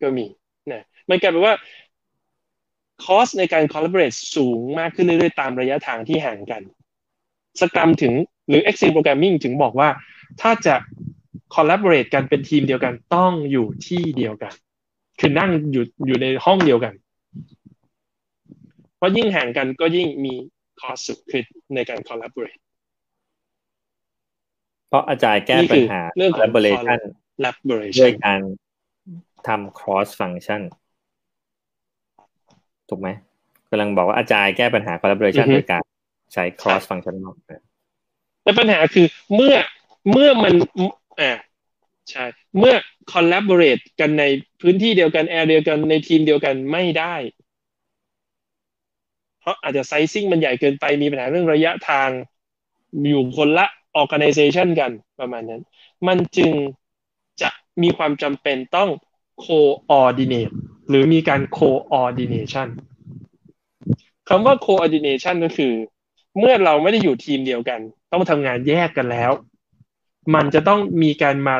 [0.01, 0.25] ก็มี
[0.71, 1.55] นะมันกลายเป็นว่า
[3.03, 6.61] คอสในการ collaborate สูงมากขึ้นเรื่อยๆ ตามระยะทางที่ห่างกัน
[7.61, 8.13] สกรรมถึง
[8.49, 9.89] หรือ Extreme Programming ถึงบอกว่า
[10.41, 10.75] ถ้าจะ
[11.55, 14.53] collaborate กันเป็นทีมเดียวกันต้องอยู่ที่เดียวกัน
[15.19, 16.93] คือนั่งอยู่อยู่ในห้องเดียวกัน
[18.97, 20.33] เพราะยิ่งห่างกันก็ยิ่งมี
[20.79, 21.43] คอสสูงขึ้น
[21.75, 22.61] ในการ collaborate
[24.87, 26.99] เพราะอาจารย์แก้นี่ปัคืญอหาเรื่องของ collaboration
[27.99, 28.39] ด้วย collaboration การ
[29.47, 30.61] ทำ cross function
[32.89, 33.07] ถูกไหม
[33.69, 35.83] กำลังบอกว่าอาจารย์แก้ปัญหา collaboration อือฮึโดยการ
[36.33, 37.33] ใช้ cross functional
[38.43, 39.55] แต่ปัญหาคือเมื่อ
[40.11, 40.53] เมื่อมัน
[41.21, 41.33] อ่า
[42.09, 42.25] ใช่
[42.57, 42.75] เมื่อ
[43.11, 44.23] collaborate กันใน
[44.61, 47.15] พื้นที่เดียวกันแอร์เดียวกันในทีมเดียวกันไม่ได้
[49.39, 52.09] เพราะอาจจะไซซิ่งมันใหญ่เกินไปมีปัญหาเรื่องระยะทาง
[53.07, 53.65] อยู่คนละ
[54.01, 55.61] organization กันประมาณนั้น
[56.07, 56.51] มันจึง
[57.41, 57.49] จะ
[57.81, 58.89] มีความจำเป็นต้อง
[59.45, 60.53] coordinate
[60.89, 62.67] หรือมีการ coordination
[64.29, 65.73] คำว่า coordination ก็คือ
[66.39, 67.79] เมื่อเราไม่ได้อยู่ทีมเดียวกัน
[68.13, 69.31] ต้องทำงานแยกกันแล้ว
[70.35, 71.55] มันจะต้องมีการมา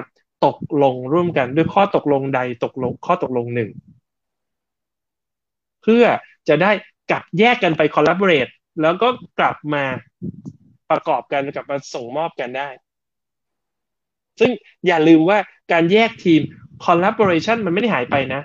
[0.46, 3.70] ตกลงร่วมกันด้วยข้อตกลงใดตกลงข้อตกลงหนึ่ง
[5.84, 6.04] เพื่อ
[6.48, 6.72] จะได้
[7.12, 9.08] กลับแยกกันไป collaborate แล้วก็
[9.40, 9.84] กลับมา
[10.90, 12.70] ประกอบกันกลับมาส่งมอบกันได้
[14.40, 14.52] ซึ่ง
[14.88, 15.38] อย่าลืมว่า
[15.72, 16.42] การแยกทีม
[16.86, 18.42] collaboration มันไม่ได้หายไปนะ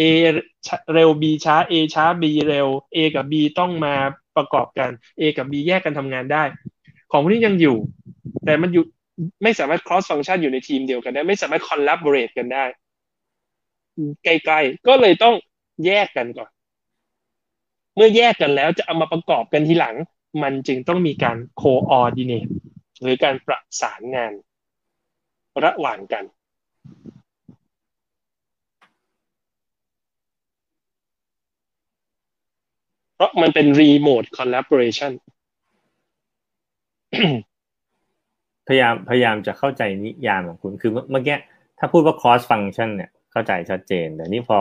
[0.00, 0.02] A
[0.94, 3.94] เร็ว B ช้า A ช้า B เร็ว A กับ B ต้องมา
[4.36, 4.90] ประกอบกัน
[5.20, 6.44] A กับ B แยกกันทำงานได้
[7.12, 7.76] ของพวกนี้ยังอยู่
[8.44, 8.84] แต่มันอยู่
[9.42, 12.64] ไม่สามารถ cross function อยู่ในทีมเดียวกันได้ ไม่สามารถ collaborate กันได้
[14.24, 15.34] ไกลๆ ก็เลยต้อง
[15.86, 16.50] แยกกันก่อน
[17.96, 19.96] เมื่อแยกกันแล้วจะเอามาประกอบกันทีหลัง
[20.42, 22.52] มันจึงต้องมีการ coordinate
[23.02, 24.32] หรือการประสานงาน
[25.64, 26.24] ระหว่างกัน
[33.11, 35.12] เพ ราะมันเป็น remote collaboration
[38.66, 41.38] พยายามพยายามจะเข้าใจนิยามของคุณคือเมื่อกี้
[41.78, 44.58] ถ้าพูดว่า cross function เนี่ยเข้าใจชัดเจน แต่นี่พอ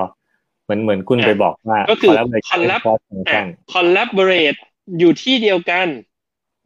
[0.63, 4.59] เหมือนเหมือนคุณไปบอกว่า ก็คือ collaboration cross function collaborate
[4.99, 5.87] อยู่ที่เดียวกัน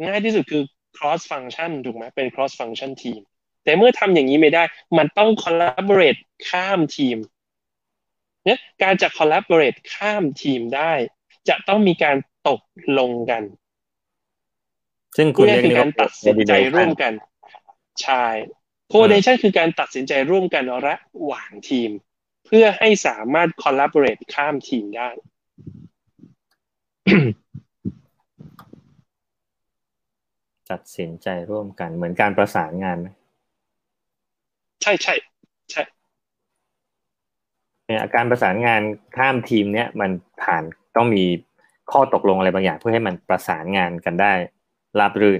[0.06, 0.64] ง่ายที่สุดคือ
[0.98, 3.22] cross function ถูกไหมเป็น cross function team
[3.64, 4.64] แต่เมื่อทำอย่างนี้ไม่ได้
[4.98, 7.18] มันต้อง collaborate ข้ามทีม
[8.46, 10.94] เนี่ยการจะ collaborate ข้ามทีมได้
[11.50, 12.62] จะต้องมีการตก
[13.00, 13.44] ลงกัน
[15.18, 17.14] ซึ่งคุณเรียกคือการตัดสินใจร่วมกัน
[18.02, 18.26] ใช่
[18.92, 21.90] coordination คือการตัดสินใจร่วมกันระหว่างทีม
[22.46, 25.10] เพื่อให้สามารถ collaborate ข้ามทีมได้
[30.72, 33.08] ตัดสินใจร่วมกัน เหมือนการประสานงานไหม
[34.82, 35.16] ใช่ใช่
[35.72, 35.84] ใช่
[37.86, 38.82] เนี่ยการประสานงาน
[39.18, 40.12] ข้ามทีมเนี่ยมัน
[40.44, 40.64] ผ่าน
[40.96, 41.24] ต้องมี
[41.92, 44.34] ข้อตกลงอะไรบางอย่าง เพื่อให้มันประสานงานกันได้
[45.00, 45.40] ราบรื่น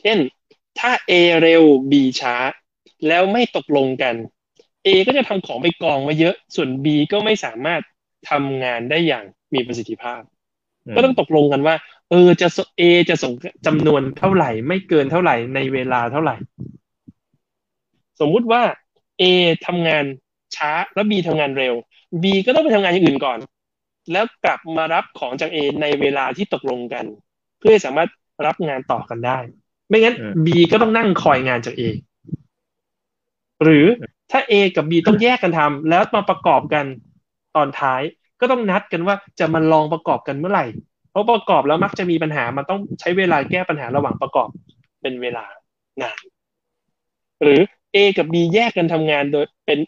[0.00, 0.18] เช่น
[0.78, 2.34] ถ้า A เร็ว B ช้า
[3.08, 4.14] แล้วไม่ตกลงกัน
[4.86, 7.82] A ก็จะทำของไปกองมาเยอะ ส่วน B ก็ไม่สามารถ
[8.30, 10.20] ทำงานได้อย่างมีประสิทธิภาพ
[10.96, 11.74] ก็ต้องตกลงกันว่า
[12.10, 12.48] เออจะ
[12.80, 13.32] A จะส่ง
[13.66, 16.36] จำนวนเท่าไหร่ ไม่เกินเท่าไหร่ในเวลาเท่าไหร่
[18.20, 18.62] สมมุติว่า
[19.20, 19.22] A
[19.66, 20.04] ทำงาน
[20.56, 21.74] ช้าแล้ว B ทำงานเร็ว
[22.22, 23.38] B ก็ต้องไปทำงานอย่างอื่นก่อน
[24.12, 27.04] แล้วกลับมารับของจาก A ในเวลาที่ตกลงกัน
[27.58, 28.08] เพื่อให้สามารถ
[28.46, 29.38] รับงานต่อกันได้
[29.88, 30.14] ไม่งั้น
[30.46, 31.82] B ก็ต้องนั่งคอยงานจาก A
[33.62, 33.86] หรือ
[34.30, 36.84] ถ้า A กับ B ต้องแยกกันทำแล้วมาประกอบกัน
[37.56, 38.02] ตอนท้าย
[38.40, 40.66] ก็ต้องนัดกันว่าจะมาลองประกอบกันเมื่อไหร่
[41.10, 44.48] เพราะประกอบแล้วมักจะมีปัญหามันต้องใช้เวลาแก้ปัญหาระหว่างประกอบ
[45.02, 45.44] เป็นเวลา
[46.02, 46.22] นาน
[47.42, 47.60] หรือ
[47.94, 49.78] A กับ B แยกกันทำงานโดยเป็น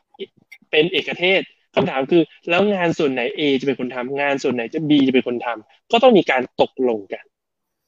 [0.70, 1.42] เป็นเอกเทศ
[1.74, 7.24] คำถามคือ แล้วงานส่วนไหน A จะเป็นคนทำงานส่วนไหนจะ B จะเป็นคนทำก็ต้องมีการตกลงกัน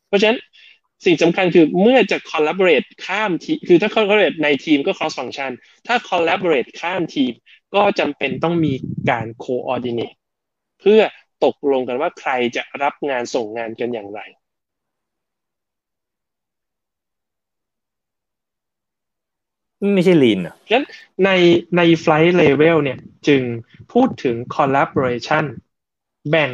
[0.08, 0.38] เพราะฉะนั้น
[1.04, 5.52] สิ่งสำคัญคือเมื่อจะ collaborate ข้ามทีคือถ้า collaborate ในทีมก็ cross function
[5.86, 7.32] ถ้า collaborate ข้ามทีม
[7.74, 8.72] ก็จำเป็นต้องมี
[9.10, 10.18] การ coordinate
[10.80, 11.00] เพื่อ
[11.44, 14.20] ตกลงกันว่าใครจะรับงานส่งงานกันอย่างไร
[19.94, 20.86] ไม่ใช่ lean อะฉะนั้น
[21.24, 21.30] ใน
[21.76, 23.42] ใน flight level เนี่ยจึง
[23.92, 25.44] พูดถึง collaboration
[26.30, 26.50] แบ่ง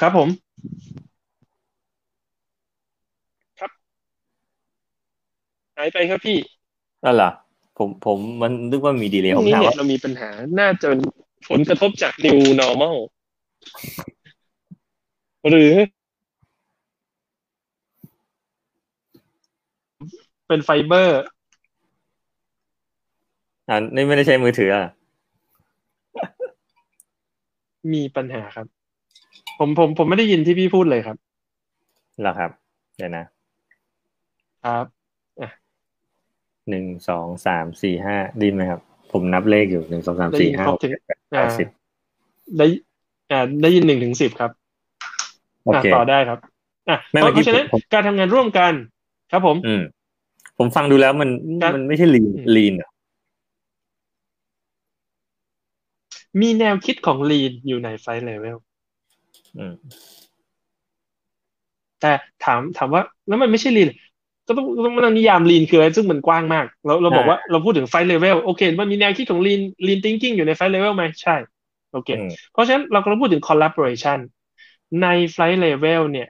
[0.00, 0.28] ครับผม
[3.58, 3.70] ครับ
[5.76, 6.38] หายไปครับพี่
[7.04, 7.30] นั่นเหรอ
[7.78, 11.00] ผมผมมันนึกว่ามีดีเลย์ผมนี่ถามเนี่ยว่าเรามีปัญหา น่าจะเป็น
[11.48, 12.96] ผลกระทบจาก new normal
[15.50, 15.72] หรือ
[20.46, 21.20] เป็นไฟเบอร์
[23.70, 24.86] อ่านี่ไม่ได้ใช้มือถืออะ
[27.92, 28.66] มีปัญหาครับ
[29.58, 31.16] ผมผมผมไม่ได้ยินที่พี่พูดเลยครับ
[32.20, 32.50] เหรอครับ
[32.96, 33.24] เดี๋ยวนะ
[34.64, 34.86] ครับ
[36.70, 38.80] หนึ่งสองสามสี่ห้าไดีไหมครับ
[39.12, 41.68] ผมนับเลขอยู่หนึ่งสองสามได้สี่ยินห้าครบหกถึงเจ็ดแปดอ่าเก้าสิบ
[42.58, 42.66] ได้
[43.30, 44.50] อ่าได้ยินหนึ่งถึงสิบครับ
[45.66, 46.38] โออะเคต่อได้ครับ
[46.88, 48.72] อะไม่เพเมื่อกี้ราะฉะนั้นผมการทำงานร่วมกัน
[49.32, 49.82] ครับผม อืม
[50.58, 51.30] ผมฟังดูแล้วมัน
[51.62, 52.89] ครับมันไม่ใช่ลีนอืมลีนอะ
[56.40, 58.58] มีแนวคิดของ Lean อยู่ในไฟเลเวล
[59.58, 59.74] อืม
[62.00, 62.12] แต่
[62.44, 63.90] ถามถามว่า แล้วมันไม่ใช่ Lean
[64.46, 71.36] ก็ก็ต้องต้องมานิยาม Lean คืออะไรซึ่งมันกว้างมาก เราเราบอกว่าเราพูดถึงไฟเลเวลโอเค มันมีแนวคิดของ Lean Lean thinking อยู่ใน flight level ไหมใช่
[71.92, 72.08] โอเค
[72.52, 74.18] เพราะฉะนั้นเราก็ต้องพูดถึง collaboration
[75.02, 76.28] ใน flight level เนี่ย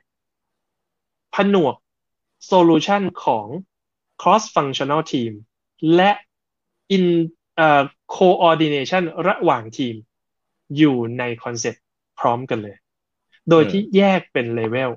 [1.34, 1.74] ผนวก
[2.50, 3.46] solution ของ
[4.20, 5.32] cross functional team
[5.94, 6.10] และ
[6.96, 7.04] in
[7.64, 7.82] uh,
[8.16, 9.94] coordination ระหว่างทีม
[10.76, 11.84] อยู่ใน concept
[12.18, 12.76] พร้อมกันเลย
[13.50, 14.90] โดยที่แยกเป็นเลเวล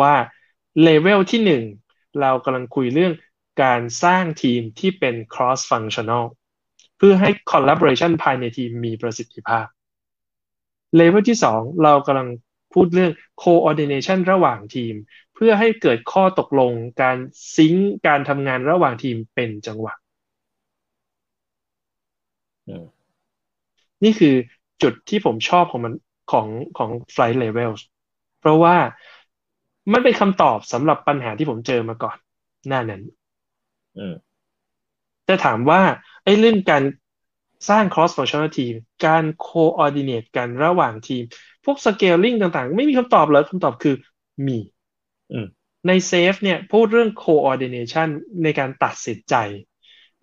[0.00, 0.14] ว่า
[0.82, 1.62] เลเวลที่หนึ่ง
[2.20, 3.12] เรากำลังคุยเรื่อง
[3.62, 6.24] การสร้างทีมที่เป็น cross functional
[6.98, 9.66] เพื่อให้ collaboration ภายในทีมมีประสิทธิภาพ
[10.96, 12.28] เลเวลที่สองเรากำลัง
[12.74, 14.94] พูดเรื่อง coordination ระหว่างทีม
[15.34, 16.72] เพื่อให้เกิดข้อตกลง
[17.02, 17.16] การ
[17.56, 19.94] ซิงค์การทำงานระหว่างทีมเป็นจังหวะ
[24.04, 24.34] นี่คือ
[24.82, 25.94] จุดที่ผมชอบของมัน
[26.32, 26.46] ของ
[26.78, 27.80] ของ flight levels
[28.40, 28.76] เพราะว่า
[29.92, 32.16] มันเป็นคำตอบสำหรับปัญหาที่ผมเจอมาก่อน
[32.68, 33.02] หน้านั้น
[35.26, 35.80] แต่ถามว่า
[36.24, 36.82] ไอ้เรื่องการ
[37.68, 38.74] สร้าง cross functional team
[39.06, 41.22] การ coordinate กันระหว่างทีม
[41.64, 43.94] พวก scaling ต่างๆ ไม่มีคำตอบเลยคำตอบคือ
[44.46, 44.58] มี
[45.86, 48.08] ในเซฟเนี่ยพูดเรื่อง coordination
[48.42, 49.34] ในการตัดสินใจ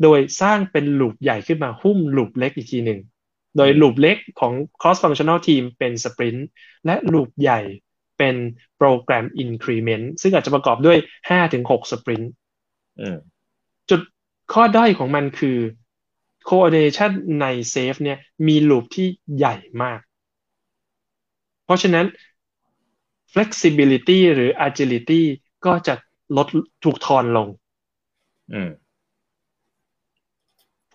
[0.04, 3.00] โดยสร้างเป็นลูปใหญ่ขึ้นมาหุ้มลูปเล็กอีกทีหนึ่ง
[3.58, 6.42] โดยลูปเล็กของ cross functional team เป็น sprint
[6.86, 7.60] และลูปใหญ่
[8.18, 8.36] เป็น
[8.78, 10.98] โปรแกรม increment ซึ่งอาจจะประกอบด้วย
[11.40, 12.26] 5-6 sprint
[13.90, 14.02] จุด
[14.54, 15.58] ข้อด้อยของมันคือ
[16.50, 20.00] coordination ในเซฟเนี่ยมีลูปที่ใหญ่มาก
[21.66, 22.06] เพราะฉะนั้น
[23.34, 25.22] flexibility หรือ agility
[25.66, 25.94] ก็จะ
[26.38, 26.48] ลด
[26.84, 27.48] ถูกทอนลง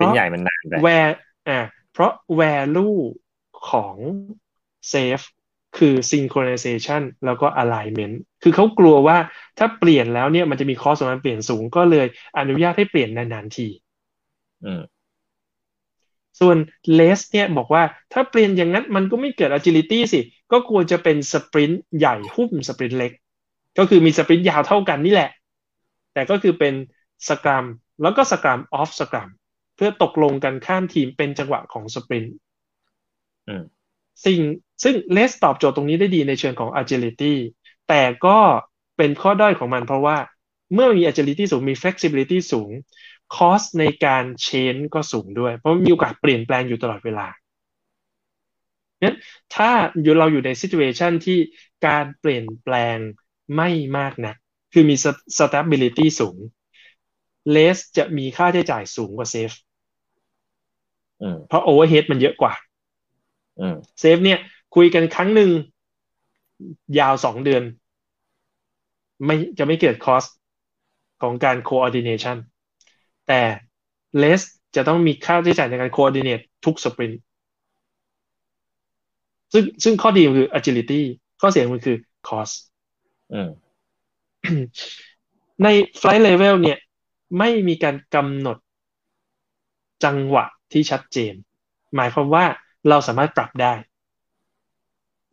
[0.00, 1.12] อืมเป็นใหญ่มันนานไป where
[1.48, 1.58] อ่า
[1.92, 2.98] เพราะ value
[3.70, 3.96] ของ
[4.92, 5.24] safe
[5.78, 9.18] คือ synchronization แล้วก็ alignment คือเขากลัวว่า
[9.58, 12.06] ถ้าเปลี่ยนแล้วเนี่ยมันจะมีคอสของมันเปลี่ยนสูงก็เลย
[12.38, 13.68] อนุญาตให้เปลี่ยนนานๆที
[14.64, 14.82] อืม
[16.40, 16.56] ส่วน
[16.94, 17.82] เลสเนี่ยบอกว่า
[18.12, 20.20] ถ้าเปลี่ยนอย่างนั้นมันก็ไม่เกิด agility สิ
[20.52, 23.12] ก็ควรจะเป็นสปรินต์ใหญ่หุ้มสปรินต์เล็ก
[23.78, 25.30] ก็คือมีสปรินต์ยาวเท่ากันนี่แหละ
[26.14, 26.74] แต่ก็คือเป็น
[27.28, 27.64] สกรัม
[28.02, 29.24] แล้วก็สกรั
[29.80, 32.36] มออฟสกรัมเพื่อตกลงกันข้ามทีมเป็นจังหวะของสปรินต์
[34.24, 34.40] สิ่ง
[34.82, 37.34] ซึ่งเลสตอบโจทย์ตรงนี้ได้ดีในเชิงของ agility
[37.88, 38.38] แต่ก็
[38.96, 40.16] เป็นข้อด้อยของมันเพราะว่า
[40.74, 42.70] เมื่อมี agility สูงมี flexibility สูง
[43.36, 47.26] คอสในการเชนก็สูงด้วย เพราะมีโอกาสเปลี่ยนแปลงอยู่ตลอดเวลา
[49.02, 49.16] งั้น
[49.54, 49.70] ถ้า
[50.02, 51.38] อยู่เราอยู่ในซิทูเอชันที่
[51.86, 52.98] การเปลี่ยนแปลง
[53.56, 54.34] ไม่มากนะ
[54.72, 54.96] คือมี
[55.38, 56.36] stability สูง
[57.54, 59.56] less จะมีค่าใช้จ่ายสูงกว่า safe
[61.48, 62.52] เพราะ overhead มันเยอะกว่า
[64.00, 64.38] เซฟเนี่ย
[64.74, 65.50] คุยกันครั้งหนึ่ง
[66.98, 67.62] ยาวสองเดือน
[69.24, 70.24] ไม่จะไม่เกิดคอส
[71.22, 72.36] ของการ coordination
[73.28, 73.40] แต่
[74.22, 74.42] less
[74.76, 77.20] จะต้องมีค่าใช้จ่ายในการ coordinate ทุกสปรินต์
[79.52, 81.00] ซึ่งซึ่งข้อดีมันคือ agility
[81.40, 81.96] ข้อเสียมันคือ
[82.28, 82.54] cost
[85.62, 85.68] ใน
[86.00, 86.78] flight level เนี่ย
[87.38, 88.58] ไม่มีการกำหนด
[90.04, 91.34] จังหวะ ที่ชัดเจน
[91.96, 92.44] หมายความว่า
[92.88, 93.74] เราสามารถปรับได้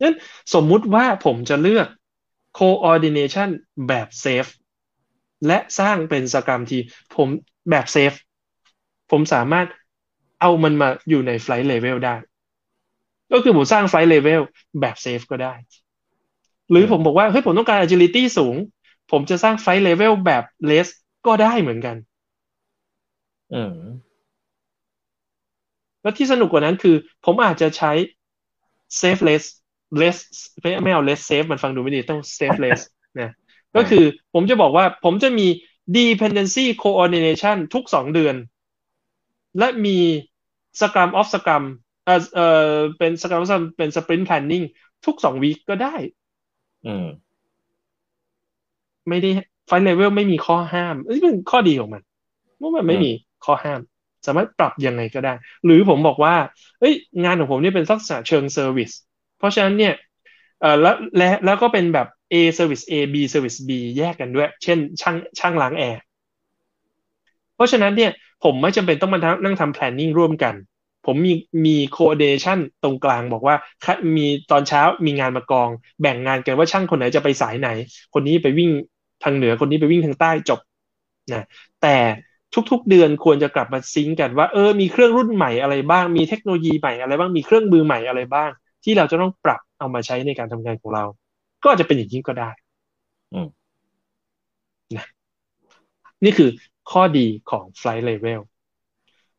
[0.02, 0.16] นั้น
[0.54, 1.88] สมมุติว่าผมจะเลือก
[2.58, 3.48] coordination
[3.88, 4.50] แบบ SAFe
[5.46, 7.28] และสร้างเป็น scrum team
[7.70, 8.12] แบบ SAFe
[9.10, 9.66] ผมสามารถ
[10.40, 12.16] เอามันมาอยู่ในไฟล์เลเวลได้
[13.32, 14.42] ก็คือผมสร้าง flight level
[14.80, 15.54] แบบ SAFe ก็ได้
[16.70, 18.56] หรือผมบอกว่าเฮ้ยผมต้องการ agility สูง
[19.10, 20.88] ผมจะสร้างไฟล์เลเวลแบบ less
[21.26, 21.96] ก็ได้เหมือนกัน
[23.52, 23.74] อืม
[26.02, 27.92] แล้วที่สนุกกว่านั้นคือ ผมอาจจะใช้
[29.00, 29.44] safe less
[30.00, 30.18] less
[30.60, 32.80] ไม่ไม่เอา less safe มันฟังดูไม่ดีต้อง safe less
[33.20, 33.30] นะ
[33.76, 35.46] ก็คือผมจะบอกว่าผมจะมี
[35.96, 38.36] dependency coordination ทุกสองเดือน
[39.58, 39.98] และมี
[40.80, 41.64] scrum of scrum
[42.04, 44.64] เอ่อเอ่อเป็น scrum of scrum เป็น sprint planning
[45.06, 45.94] ทุกสองวีคก็ได้
[46.86, 47.06] อืม
[49.08, 49.30] ไม่ได้
[49.66, 52.02] ไฟเลเวลไม่มีข้อห้ามนี่เป็นข้อดีของมัน
[52.60, 53.10] ว่ามันไม่มี
[53.44, 53.80] ข้อห้าม
[54.26, 55.32] สามารถปรับยังไงก็ได้
[55.64, 56.34] หรือผมบอกว่า
[56.80, 58.90] เอ้ยงานของผมนี่เป็นลักษณะเชิง service
[59.38, 59.94] เพราะฉะนั้นเนี่ย
[60.60, 66.00] เอ่อแล้วและแล้วก็เป็นแบบ A service A B service B แยกกันด้วย เช่นช่างช่างล้างแอร์
[67.54, 68.12] เพราะฉะนั้นเนี่ย
[68.44, 70.54] ผมไม่จำเป็นต้องมานั่งทำ planning ร่วมกัน
[71.06, 71.32] ผมมี
[71.66, 73.56] มี coordination ตรงกลางบอกว่า
[74.16, 75.68] มีตอนเช้ามีงานมากอง
[76.00, 77.68] แบ่งงานกันว่าช่างคนไหนจะไปสายไหน
[78.14, 78.70] คนนี้ไปวิ่ง
[79.24, 80.60] ทางเหนือคนนี้ไปวิ่งทางใต้จบ
[81.32, 81.46] นะ
[81.82, 81.96] แต่
[82.70, 88.50] ทุกๆ เดือนควรจะกลับมาซิงกันว่าเออมีเครื่องรุ่นใหม่อะไรบ้าง มีเทคโนโลยีใหม่อะไรบ้างมีเครื่องมือใหม่อะไรบ้าง
[88.84, 91.04] ที่เราจะต้องปรับเอามาใช้ในการทำงานของเรา
[91.64, 92.50] ก็จะเป็นอย่างนี้ก็ได้
[94.96, 95.06] นะ
[96.24, 96.50] นี่คือ
[96.90, 98.40] ข้อดีของ Flight Level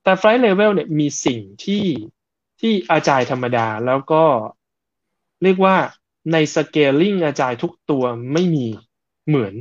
[0.03, 1.85] แต่ Flight Level เนี่ยมีสิ่งที่
[2.59, 4.23] ที่อาจายธรรมดาแล้วก็
[5.43, 5.75] เรียกว่า
[6.31, 8.67] ใน Scaling อาจายทุกตัวไม่มี
[9.27, 9.53] เหมือน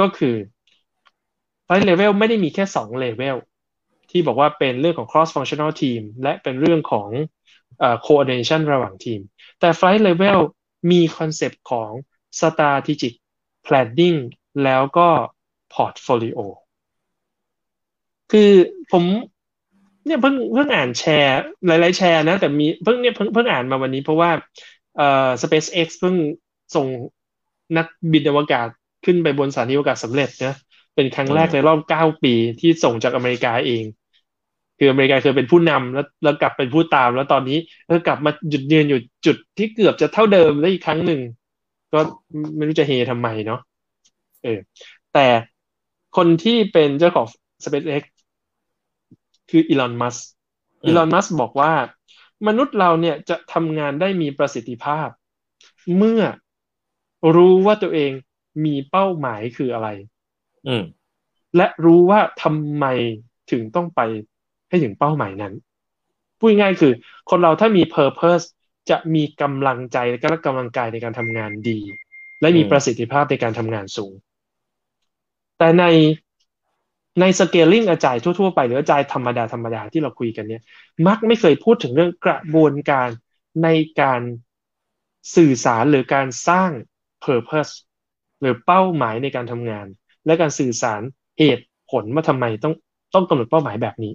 [0.00, 0.34] ก็คือ
[1.66, 3.36] Flight Level ไม่ได้มีแค่สองเลเวล
[4.10, 7.08] ที่บอกว่าเป็นเรื่องของ cross functional team และเป็นเรื่องของ
[8.06, 9.20] coordination ระหว่างทีม
[9.60, 10.38] แต่ flight level
[10.90, 11.90] มีคอนเซปต์ของ
[12.38, 13.14] strategic
[13.66, 14.18] planning
[14.64, 15.08] แล้วก็
[15.74, 16.38] portfolio
[18.32, 18.50] คือ
[18.92, 19.04] ผม
[20.06, 24.30] เนี่ยเพิ่งเพิ่งอ่านแชร์ หลาย ๆ แชร์นะ แต่มีเพิ่งเนี่ยเพิ่งเพิ่งอ่านมาวันนี้เพราะว่า
[24.96, 26.16] เอ่อ SpaceX เพิ่ง
[26.74, 26.86] ส่ง
[27.76, 28.68] นักบินอวกาศ
[29.04, 30.54] ขึ้นไปบนสถานีอวกาศสำเร็จนะ
[30.94, 33.84] เป็นครั้งแรกในรอบเก้าปีที่ส่งจากอเมริกาเอง
[34.78, 41.20] คืออเมริกาเคยเป็นผู้นำแล้วแล้วกลับเป็นผู้ตาม แล้วตอนนี้เออกลับมาหยุดยืนอยู่จุดที่เกือบจะเท่าเดิมได้อีกครั้งหนึ่ง
[41.92, 42.00] ก็
[42.56, 43.60] ไม่รู้จะเฮทำไมเนาะ
[44.42, 44.58] เออ
[45.14, 45.26] แต่
[46.16, 47.26] คนที่เป็นเจ้าของ
[47.64, 48.04] SpaceX
[49.50, 50.16] คืออีลอนมัส
[50.86, 51.72] อีลอนมัสบอกว่า
[52.46, 55.08] มนุษย์เราเนี่ยจะทำงานได้มีประสิทธิภาพ
[55.96, 56.22] เมื่อ
[57.34, 58.12] รู้ว่าตัวเอง
[58.64, 60.13] มีเป้าหมายคืออะไรอืม
[61.56, 62.84] และรู้ว่าทำไม
[63.50, 64.00] ถึงต้องไป
[64.68, 65.54] ให้ถึงเป้าหมายนั้น
[66.38, 66.92] พูดง่ายคือ
[67.30, 68.44] คนเราถ้ามี purpose
[68.90, 71.80] จะมีกำลังใจและกำลังกายในการทำงานดี
[72.40, 74.12] และมีประสิทธิภาพในการทำงานสูง
[75.58, 75.84] แต่ใน
[77.20, 80.62] ในสเกลลิ่งอาจายทั่วๆไปหรืออาจายธรรมดาธรรมดาที่เราคุยกันเนี่ย
[81.06, 83.08] มักไม่เคยพูดถึงเรื่องกระบวนการ
[83.64, 83.68] ใน
[84.00, 84.22] การ
[85.36, 86.70] สื่อสารหรือการสร้าง
[87.24, 87.72] purpose
[88.40, 89.86] หรือเป้าหมายในการทำงาน
[90.26, 91.02] และการสื่อสาร
[91.38, 92.74] เหตุผลว่าทำไมต้อง
[93.14, 94.12] ต้องกำหนดเป้าหมายแบบนี้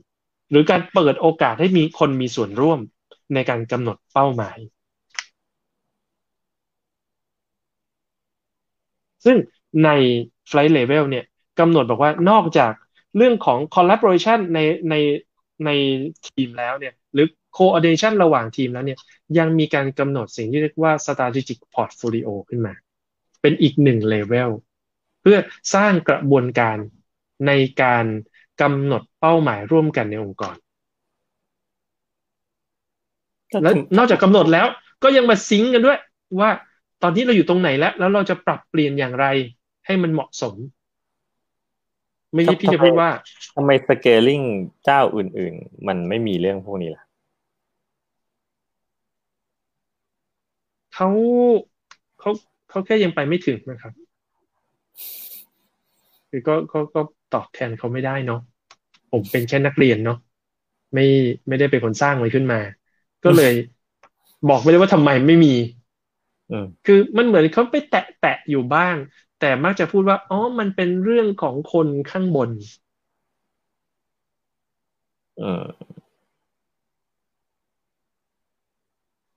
[0.50, 2.80] หรือการเปิดโอกาสให้มีคนมีส่วนร่วม
[3.34, 4.58] ในการกำหนดเป้าหมาย
[9.26, 9.38] ซึ่ง
[9.86, 9.90] ใน
[10.50, 11.26] flight level เนี่ย
[11.60, 12.74] กำหนดบอกว่านอกจาก
[13.18, 14.96] เรื่องของ collaboration ในใน
[15.66, 15.70] ใน
[16.28, 19.00] ทีมแล้วเนี่ยหรือ coordination ระหว่างทีมแล้วเนี่ย
[19.38, 22.74] ยังมีการกำหนดสิ่งที่เรียกว่า strategic portfolio ขึ้นมา
[23.42, 24.16] เป็นอีกหนึ่งเล
[25.22, 25.38] เวลเพื่อ
[25.74, 26.78] สร้างกระบวนการ
[27.48, 27.52] ใน
[27.82, 28.06] การ
[28.62, 30.56] กำหนดเป้าหมายร่วมกันในองค์กร
[33.64, 34.68] แล้วนอกจากกำหนดแล้ว
[35.04, 36.00] ก็ยังมาซิงกันด้วย
[36.40, 36.50] ว่า
[37.04, 39.26] ตอนนี้เราอยู่ตรงไหนแล้ว แล้วเราจะปรับเปลี่ยนอย่างไร
[39.86, 40.56] ให้มันเหมาะสม
[42.34, 43.10] ไม่ใช่พี่จะพูดว่า
[43.56, 44.42] ทำไมสเกลลิ่ง
[44.86, 47.04] เจ้าอื่น ๆ มันไม่มีเรื่องพวกนี้ล่ะ
[50.96, 51.10] เขา
[52.20, 52.32] เขา
[52.70, 53.94] เขาแค่ยังไปไม่ถึงนะครับ
[56.30, 57.02] คือก็ก็ก็
[57.34, 58.40] ตอบแทนเขาไม่ได้เนาะ
[59.12, 60.18] ผมเป็นแค่นักเรียนเนาะ
[60.94, 61.06] ไม่
[61.48, 62.60] ไม่ได้เป็นคนสร้างมันขึ้นมา
[63.24, 63.54] ก็เลย
[64.50, 65.54] บอกไม่ได้ว่าทำไมไม่มี
[66.86, 68.96] คือมันเหมือนเขาไปแตะแตะอยู่บ้าง
[69.40, 72.50] แต่มักจะพูดว่าอ๋อมันเป็นเรื่องของคนข้างบน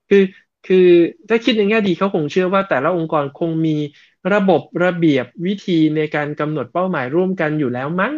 [0.09, 0.23] คือ
[0.65, 0.77] คือ
[1.29, 3.71] ถ้าคิดในแง่ดีเขาคงเชื่อว่าแต่ละองค์กรคงมี
[4.33, 8.15] ระบบระเบียบวิธีในการกำหนดเป้าหมายร่วมกันอยู่แล้วมั้ง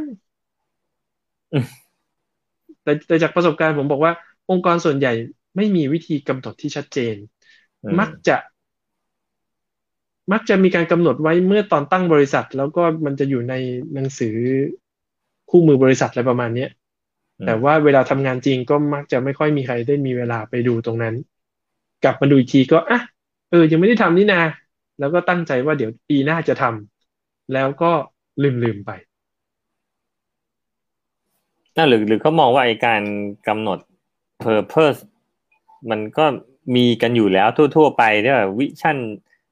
[2.83, 4.13] แต่แต่จากประสบการณ์ผมบอกว่า
[4.51, 5.13] องค์กรส่วนใหญ่
[5.57, 7.17] ไม่มีวิธีกำหนดที่ชัดเจน
[7.99, 8.37] มักจะ
[10.33, 13.55] มักจะมีการกำหนดไว้เมื่อตอนตั้งบริษัท แล้วก็มันจะอยู่ใน
[13.95, 14.37] หนังสือ
[15.51, 16.67] คู่มือบริษัทอะไรประมาณนี้
[17.45, 21.15] แต่ว่าเวลาทำงานจริงก็มักจะไม่ค่อยมีใครได้มีเวลาไปดูตรงนั้น
[22.05, 23.01] กลับมาดูอีกทีก็อะ
[23.51, 24.40] เออ ยังไม่ได้ทำนี่นา
[25.01, 27.93] แล้วก็ตั้งใจว่าเดี๋ยวปีหน้าจะทำแล้วก็
[28.43, 28.90] ลืมลืมไป
[31.77, 33.03] น่าหรือหรือเขามองว่าไอการ
[33.49, 33.79] กำหนด
[34.45, 35.01] purpose
[35.90, 36.25] มันก็
[36.77, 38.97] มีกันอยู่แล้วทั่ว ๆ ไปเนี่ย vision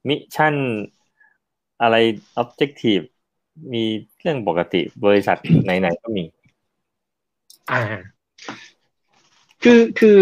[0.09, 0.55] mission
[1.83, 1.97] อะไร
[2.43, 3.05] objective
[3.73, 3.83] มี
[4.19, 6.25] เรื่องปกติบริษัทไหน ๆ ก็มี
[7.71, 7.81] อ่า
[9.63, 10.17] คือคือ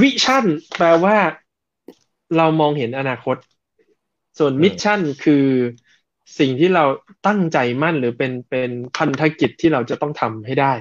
[0.00, 0.44] วิชั่น
[0.76, 1.16] แปลว่า
[2.36, 3.36] เรามองเห็นอนาคต
[4.38, 5.46] ส่วนมิชชั่นคือ
[6.38, 6.84] สิ่งที่เรา
[7.26, 10.72] ตั้งใจมั่นหรือเป็นเป็นพันธกิจที่เราจะต้องทำให้ได้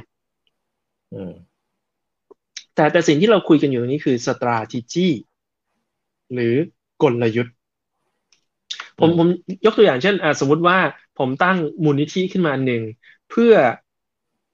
[2.75, 5.07] แต่แต่สิ่งที่เราคุยกันอยู่ตรงนี้คือ strategy
[6.33, 6.53] หรือ
[7.03, 7.55] กลยุทธ์
[8.99, 9.27] ผมผม
[9.65, 10.77] ยกตัวอย่างเช่นสมมุติว่า
[11.19, 12.81] ผมตั้งมูลนิธิขึ้นมาหนึ่ง
[13.29, 13.53] เพื่อ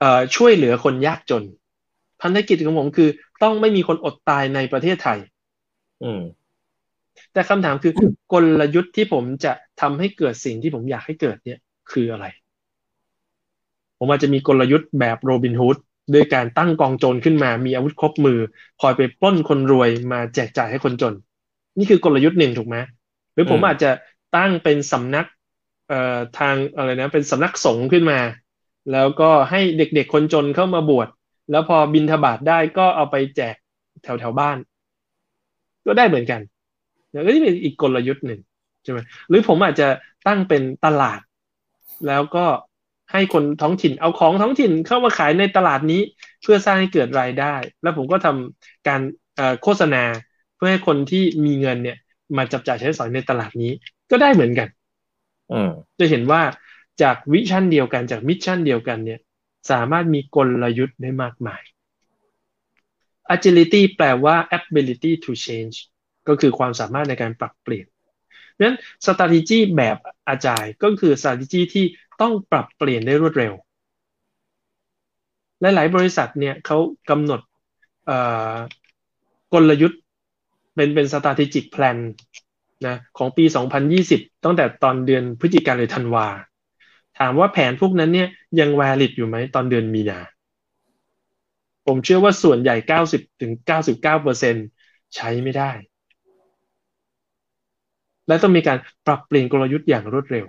[0.03, 1.43] อช่วยเหลือคนยากจน
[2.21, 3.09] พันธกิจของผมคือ
[3.43, 5.19] ต้องไม่มีคนอดตายในประเทศไทย
[7.33, 7.93] แต่คำถามคือ
[8.33, 11.59] กลยุทธ์ที่ผมจะทำให้เกิดสิ่งที่ผมอยากให้เกิดเนี่ย
[11.91, 12.25] คืออะไร
[13.99, 15.77] ผมอาจจะมีกลยุทธ์แบบโรบินฮูด
[16.13, 18.39] ด้วยการตั้งกองโจรขึ้นมา มีอาวุธครบมือ
[18.81, 21.13] คอยไปปล้นคนรวยมาแจกจ่ายให้คนจน
[21.77, 22.77] นี่คือกลยุทธ์หนึ่งถูกไหม
[23.33, 23.91] หรือผมอาจจะ
[24.35, 25.25] ตั้งเป็นสำนัก
[25.89, 28.19] เอ่อทางอะไรนะ เป็นสำนักสงฆ์ขึ้นมา
[28.91, 31.07] แล้วก็ให้เด็กๆคนจนเข้ามาบวช
[31.51, 33.55] แล้วพอบินทบาทได้ก็เอาไปแจก
[34.03, 34.57] แถวแถวบ้าน
[35.85, 36.41] ก็ได้เหมือนกัน
[37.13, 38.41] แล้วก็นี่เป็นอีกกลยุทธ์หนึ่ง
[38.83, 38.99] ใช่ไหม
[39.29, 39.87] หรือผมอาจจะ
[40.27, 41.19] ตั้งเป็นตลาด
[42.07, 42.45] แล้วก็
[43.11, 46.01] ให้คนท้องถิ่นเอาของท้องถิ่นเข้ามาขายในตลาดนี้
[46.43, 49.01] เพื่อสร้างให้เกิดรายได้ แล้วผมก็ทำการ
[49.61, 50.03] โฆษณา
[50.55, 51.97] เพื่อให้คนที่มีเงินเนี่ย
[52.37, 53.71] มาจับจ่ายใช้สอยในตลาดนี้
[54.11, 54.67] ก็ได้เหมือนกัน
[55.99, 56.41] จะเห็นว่า
[57.01, 59.19] จากวิชั่นเดียวกันจากมิชชั่นเดียวกันเนี่ย
[59.71, 61.61] สามารถมีกลยุทธ์ได้มากมาย
[63.35, 65.75] agility แปลว่า ability to change
[66.27, 67.85] ก็คือความสามารถในการปรับเปลี่ยน
[68.61, 69.97] นั้น strategy แบบ
[70.27, 71.85] อาจายก็คือ strategy ที่
[72.21, 73.53] ต้องปรับเปลี่ยนได้รวดเร็ว
[75.61, 76.77] หลาย ๆ บริษัทเนี่ยเขา
[77.09, 77.41] กำหนด
[79.53, 79.99] กลยุทธ์
[80.75, 81.97] เป็นเป็น strategic plan
[82.87, 83.45] นะของปี
[83.93, 86.27] 2020 ตั้งแต่ตอนเดือนพฤศจิกายนหรือธันวา
[87.19, 90.19] ถามว่าแผนพวกนั้นเนี่ยยัง valid อยู่ไหมตอนเดือนมีนา
[91.85, 92.75] ผมเชื่อว่าส่วนใหญ่
[93.09, 93.51] 90ถึง
[94.13, 94.67] 99%
[95.15, 95.71] ใช้ไม่ได้
[98.27, 100.45] และต้องมีการปรับเปลี่ยนกลยุทธ์อย่างรวดเร็ว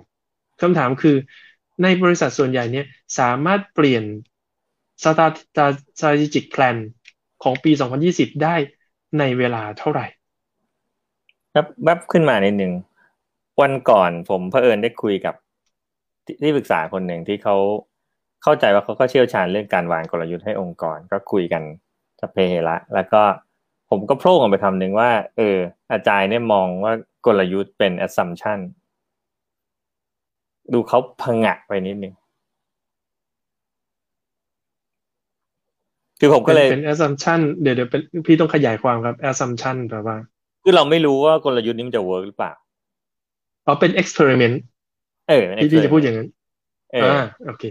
[0.61, 1.15] คำถามคือ
[1.83, 2.85] ในบริษัทส่วนใหญ่เนี่ย
[3.19, 4.03] สามารถเปลี่ยน
[5.97, 6.75] strategic plan
[7.43, 7.71] ของปี
[8.07, 8.55] 2020 ได้
[9.19, 10.05] ในเวลาเท่าไหร่
[11.53, 12.71] ครับแวบขึ้นมาในหนึ่ง
[13.61, 15.35] วันก่อนผมเผอิญได้คุยกับ
[16.43, 17.55] ที่ปรึกษาคนหนึ่งที่เขา
[18.43, 21.63] เข้าใจว่าเขาก็เชี่ยวชาญเรื่องการวางกลยุทธ์ให้องค์กร ก็คุยกัน
[22.19, 23.21] สัพเพเหระแล้วก็
[23.89, 25.57] ผมก็โผล่ออกไปคำหนึ่งว่า เออ
[25.91, 26.93] อาจารย์เนี่ยมองว่า
[27.25, 28.59] กลยุทธ์เป็น assumption
[30.73, 32.13] ดูเขาพังะไปนิดนึง
[36.19, 40.17] คือผมก็เลยเป็น assumption เดี๋ยวเดี๋ยวเป็นพี่ต้องขยายความครับ assumption แปลว่า
[40.63, 42.53] คือเราไม่รู้ว่ากลยุทธ์นี้มันจะ work หรือเปล่า
[43.65, 44.55] อ๋อเป็น experiment
[45.29, 46.29] เออพี่จะพูดอย่างนั้น
[46.93, 47.63] อ่าโอเค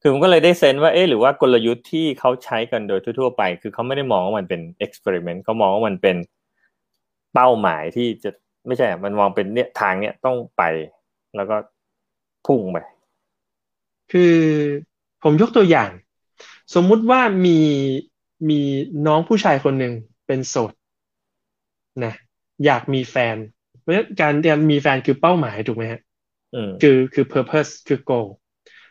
[0.00, 6.16] คือผมก็เลยได้เซนว่าเอ๊ะหรือว่ากลยุทธ์ที่เขาใช้กันโดยทั่วๆไป คือเขาไม่ได้มองว่ามันเป็น experiment เขามองว่ามันเป็น
[7.34, 8.30] เป้าหมายที่จะ
[8.66, 10.62] ไม่ใช่ มันมองเป็นเนี่ยทางเนี้ยต้องไป
[11.36, 11.56] แล้วก็
[12.46, 12.78] พุ่งไป
[14.12, 14.34] คือ
[15.22, 15.90] ผมยกตัวอย่าง
[16.74, 17.58] สมมุติว่ามี
[18.48, 18.60] มี
[19.06, 19.92] น้องผู้ชายคนหนึ่ง
[20.26, 20.72] เป็นโสด
[22.04, 22.14] นะ
[22.64, 23.36] อยากมีแฟน
[23.80, 26.00] เพราะการเรียนมีแฟนคือเป้าหมายถูกไหมฮะ
[26.82, 28.26] คือคือ purpose คือ goal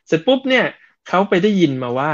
[0.08, 0.66] เสร็จปุ๊บเนี่ย
[1.08, 2.12] เขาไปได้ยินมาว่า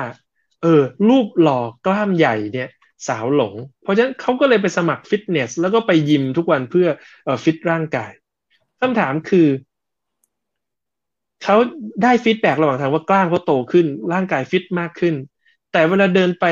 [0.62, 2.70] เออ รูปหล่อกล้ามใหญ่เนี่ย
[3.08, 6.88] สาวหลง เพราะฉะนั้นเขาก็เลยไปสมัครฟิตเนส แล้วก็ไปยิมทุกวันเพื่อ
[7.24, 8.12] เอ่อฟิตร่างกาย
[8.82, 9.48] คำถามคือ
[11.44, 11.56] เขา
[12.04, 15.16] ได้ฟีดแบ็ระหว่างทางว่ากล้ามเขาโตขึ้น ร่างกายฟิตมากขึ้น
[15.72, 16.46] แต่เวลาเดินไป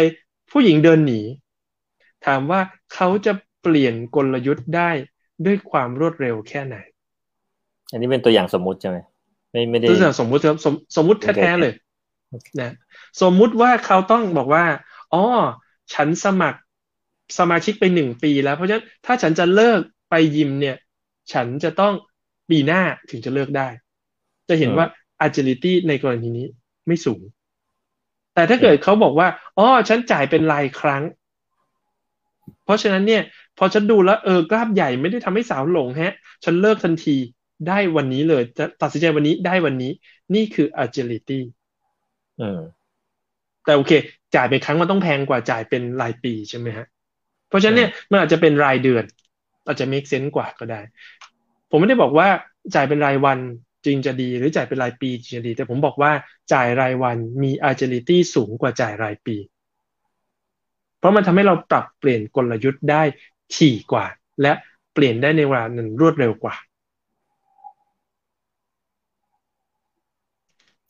[0.52, 1.22] ผู้หญิงเดินหนี
[2.26, 2.62] ถามว่า
[2.94, 4.92] เขาจะเปลี่ยนกลยุทธ์ได้
[5.46, 6.76] ด้วยความรวดเร็วแค่ไหน
[7.92, 8.98] อันนี้เป็นตัวอย่างสมมุติใช่ไหม
[9.52, 11.74] ไม่ไม่ได้ตัวอย่างสมมุติครับสมสมมุติแท้ๆเลย
[12.62, 12.72] นะ
[13.22, 14.66] สมมุติว่าเขาต้องบอกว่า
[15.14, 15.24] อ๋อ
[15.94, 16.60] ฉันสมัคร
[17.40, 20.78] สมาชิกไปหนึ่งปีแล้ว เพราะฉะนั้นถ้าฉันจะเลิกไปยิมเนี่ย
[21.34, 21.94] ฉันจะต้อง
[22.50, 23.68] ปีหน้าถึงจะเลิกได้
[24.50, 24.86] จะเห็นว่า
[25.26, 26.48] agility ในกรณีนี้
[26.88, 27.22] ไม่สูง
[28.34, 29.28] แต่ถ้าเกิดเขาบอกว่า
[29.58, 31.04] อ๋อฉันจ่ายเป็นรายครั้ง
[32.66, 33.24] เพราะฉะนั้นเนี่ย
[33.58, 36.14] พอฉันดูแล้วเออกล้ามใหญ่ไม่ได้ทำให้สาวหลงแฮะ
[36.44, 37.16] ฉันเลิกทันที
[37.68, 39.92] ได้วันนี้เลย จะตัดสินใจวันนี้ได้วันนี้
[40.36, 41.40] นี่คือ agility
[42.42, 42.60] อ
[43.66, 43.92] แต่โอเค
[44.36, 46.88] จ่ายเป็นครั้งมันต้องแพงกว่าจ่ายเป็นรายปีใช่ไหมฮะ
[47.50, 49.04] เพราะฉะนั้นเนี่ยมันอาจจะเป็นรายเดือน
[49.66, 50.82] อาจจะ make sense กว่าก็ได้
[51.70, 52.28] ผมไม่ได้บอกว่า
[52.76, 53.40] จ่ายเป็นรายวัน
[53.86, 56.12] จึงจะดีหรือจ่ายเป็นรายปีจึงจะดี แต่ผมบอกว่า
[56.54, 59.36] จ่ายรายวันมี agility สูงกว่าจ่ายรายปี
[61.00, 63.04] เพราะมันทำให้เราปรับเปลี่ยนกลยุทธ์ได้
[63.56, 64.06] ถี่กว่า
[64.42, 64.54] และ
[64.94, 66.56] เปลี่ยนได้ในเวลาหนึ่งรวดเร็วกว่า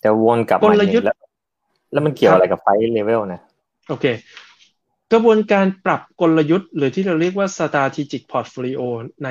[0.04, 1.18] จะวนกลับมาแล้ว
[1.92, 3.42] แล้วมันเกี่ยวอะไรกับไฟเลเวลนะ
[3.90, 4.06] โอเค
[5.12, 8.82] กระบวนการปรับกลยุทธ์ หรือที่เราเรียกว่า strategic portfolio
[9.24, 9.30] ใน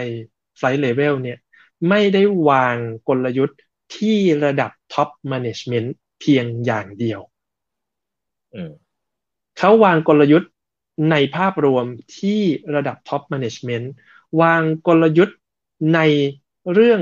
[0.59, 1.39] ไฟเลเวลเนี่ย
[1.89, 2.77] ไม่ได้วาง
[3.09, 3.59] กลยุทธ์
[3.97, 7.21] ที่ระดับ top management เพียงอย่างเดียว
[9.59, 10.51] เขาวางกลยุทธ์
[11.11, 11.85] ในภาพรวม
[12.19, 12.41] ที่
[12.75, 13.93] ระดับท็อปแมネจเมนต์
[14.43, 15.39] วางกลยุทธ์
[15.95, 16.01] ใน
[16.73, 17.01] เรื่อง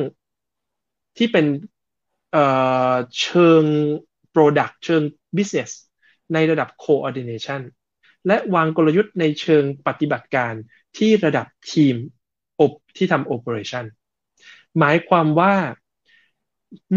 [1.16, 1.46] ที่เป็น
[3.20, 3.64] เชิง
[4.34, 5.02] Product เชิง
[5.36, 5.70] Business
[6.32, 7.60] ในระดับ Coordination
[8.26, 10.54] และวางกลยุทธ์ในเชิงปฏิบัติการ
[10.96, 11.94] ที่ระดับทีม
[12.60, 13.84] อบที่ทำ Operation
[14.78, 15.54] หมายความว่า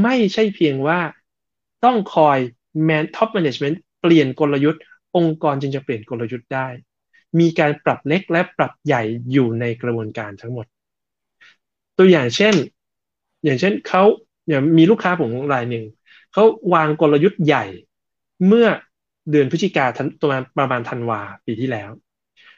[0.04, 1.00] ไม่ใช่เพียงว่า
[1.86, 2.38] ต้องคอย
[2.88, 4.84] man top management เปลี่ยนกลยุทธ์
[5.16, 6.68] องค์กรจึงจะเปลี่ยนกลยุทธ์ได้
[7.40, 10.66] มีการปรับเล็กและปรับใหญ่อยู่ในกระบวนการทั้งหมด
[11.98, 12.56] ตัวอย่างเช่น
[13.44, 14.04] อย่างเช่นเขา
[14.48, 15.86] อย่างมีลูกค้าผมรายหนึ่ง
[16.34, 17.66] เขาวางกลยุทธ์ใหญ่
[18.48, 18.68] เมื่อ
[19.32, 19.86] เดือนพฤศจิกา
[20.22, 21.90] ตัวประมาณธันวาปีที่แล้ว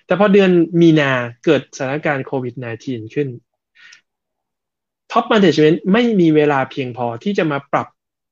[0.05, 0.51] แต่พอเดือน
[0.81, 1.11] มีนา
[1.45, 3.27] เกิดสถานการณ์โควิด -19 ขึ้น
[5.11, 7.87] ท็อปมาเนจเมนต์ไม่มีเวลาเพียงพอที่จะมาปรับ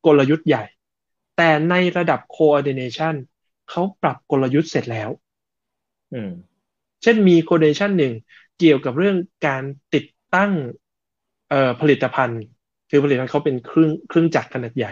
[0.05, 0.63] กลยุทธ์ใหญ่
[1.37, 3.15] แต่ในระดับ coordination
[3.69, 5.09] เขาปรับกลยุทธ์เสร็จแล้ว
[6.13, 6.31] อืม
[7.01, 8.13] เช่นมี coordination หนึ่ง
[8.59, 10.51] เกี่ยวกับเรื่องการติดตั้ง
[11.49, 12.41] เอ่อผลิตภัณฑ์
[12.89, 14.91] คือผลิตภัณฑ์เขาเป็นเครื่องเครื่องจักรขนาดใหญ่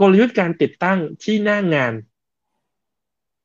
[0.00, 1.92] กลยุทธ์การติดตั้งที่หน้างงาน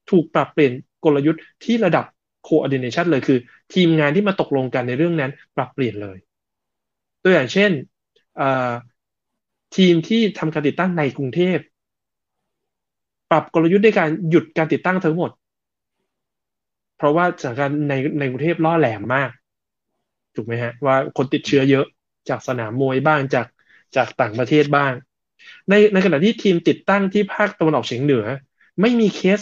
[0.10, 0.74] ถูกปรับเปลี่ยน
[1.06, 2.06] กลยุทธ์ที่ระดับ
[2.48, 3.40] coordination เลยคือ
[3.74, 6.18] ทีมงานที่มาตกลงกันในเรื่องนั้น ปรับเปลี่ยนเลย
[7.24, 7.72] ตัวอย่างเช่น
[9.76, 11.58] ทีมที่ทำการติดตั้งในกรุงเทพ
[13.32, 15.32] ปรับกลยุทธ์ในการหยุดการติดตั้งทั้งหมด
[16.98, 19.30] เพราะว่าสถานการณ์ในในกรุงเทพล่อแหลมมาก
[20.36, 21.86] ถูกไหมฮะว่าคนติดเชื้อเยอะ
[22.30, 23.48] จากสนามมวยบ้างจาก
[23.96, 24.94] จากต่างประเทศบ้าง
[25.70, 28.26] ในในขณะที่ทีมติดตั้งที่ภาคตะวันออกเฉียงเหนือ
[28.82, 29.40] ไม่มีเคส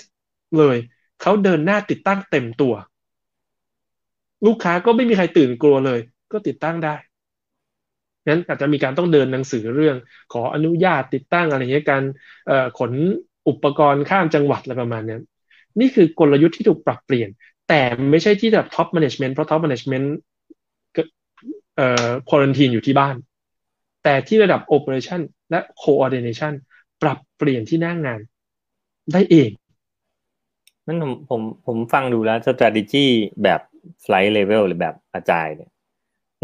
[0.57, 0.77] เลย
[1.21, 2.73] เขาเดินหน้าติดตั้งเต็มตัว
[4.45, 5.99] ลูกค้าก็ไม่มีใครตื่นกลัวเลย
[6.31, 6.95] ก็ติดตั้งได้
[8.27, 9.95] งั้นอาจจะมีการต้องเดินหนังสือเรื่อง
[10.33, 12.03] ขออนุญาตติดตั้งอะไรเงี้ยการ
[12.79, 12.91] ขน
[13.47, 15.17] อุปกรณ์ข้ามจังหวัดอะไรประมาณนี้
[15.79, 17.29] นี่คือกลยุทธ์ที่ถูกปรับเปลี่ยน
[17.67, 17.81] แต่
[18.11, 20.11] ไม่ใช่ที่แบบ top management เพราะ top management
[21.75, 23.15] เอ่อ quarantine อยู่ที่บ้าน
[24.03, 25.21] แต่ที่ระดับ operation
[25.51, 26.53] และ coordination
[27.01, 28.19] ปรับเปลี่ยนที่หน้างงาน
[29.13, 29.51] ได้เอง
[30.87, 33.05] นั่นผมผมผมฟังดูแล้ว strategy
[33.43, 33.61] แบบ
[34.03, 35.71] flight level หรือแบบ Agile เนี่ย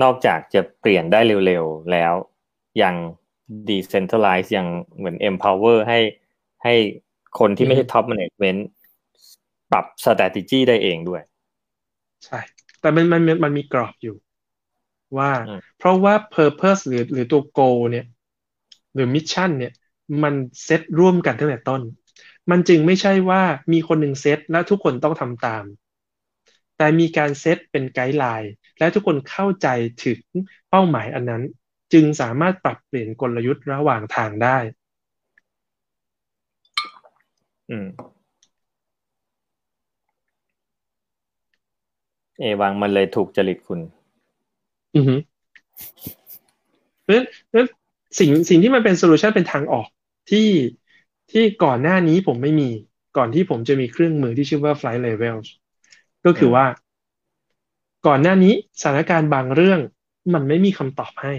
[0.04, 2.14] นอกจากจะเปลี่ยนได้เร็วๆแล้ว
[2.82, 2.96] ยัง
[3.70, 6.00] decentralize ยังเหมือน empower ให้
[6.64, 6.74] ให้
[7.40, 8.60] คนที่ไม่ใช่ top management
[9.72, 11.22] ปรับ strategy ได้เองด้วย
[12.26, 12.40] ใช่
[12.82, 14.16] แต่มันมันมันมีกรอบอยู่
[15.18, 15.32] ว่า
[15.78, 18.06] เพราะว่า purpose หรือหรือตัว goal เนี่ย
[18.94, 19.74] หรือ mission เนี่ย
[20.24, 20.34] มัน
[20.64, 21.82] เซตร่วมกันตั้งแต่ต้น
[22.52, 23.42] มันจึงไม่ใช่ว่า
[23.74, 25.64] มีคนหนึ่งเซตแล้วทุกคนต้องทำตาม
[26.78, 29.68] แต่มีการเซตเป็นไกด์ไลน์ และทุกคนเข้าใจ
[30.04, 30.20] ถึง
[30.70, 31.44] เป้าหมายอันนั้น
[31.94, 34.58] จึงสามารถปรับเปลี่ยนกลยุทธ์ระหว่างทางได้
[37.70, 37.86] อืม
[42.40, 43.80] เอวังมันเลยถูกจริตคุณ
[44.98, 45.16] อือฮึ
[47.04, 47.20] เพราะฉะ
[47.56, 47.68] นั้น
[48.20, 49.88] สิ่งสิ่งที่มันเป็น solution เป็นทางออก
[50.30, 50.48] ที่
[51.32, 52.70] ที่ก่อนหน้านี้ผมไม่มี
[53.18, 55.48] ก่อนที่ผมจะมีเครื่องมือที่ชื่อว่า Flight Levels
[56.26, 56.66] ก็คือว่า
[58.08, 59.80] ก่อนหน้านี้สถานการณ์บางเรื่อง
[60.34, 61.34] มันไม่มีคำตอบให้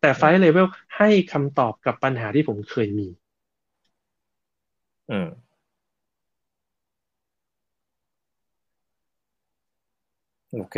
[0.00, 3.08] แต่ไฟเลเวลให้คำตอบกับปัญหาที่ผมเคยมี
[5.08, 5.26] อืม
[10.52, 10.76] โอเค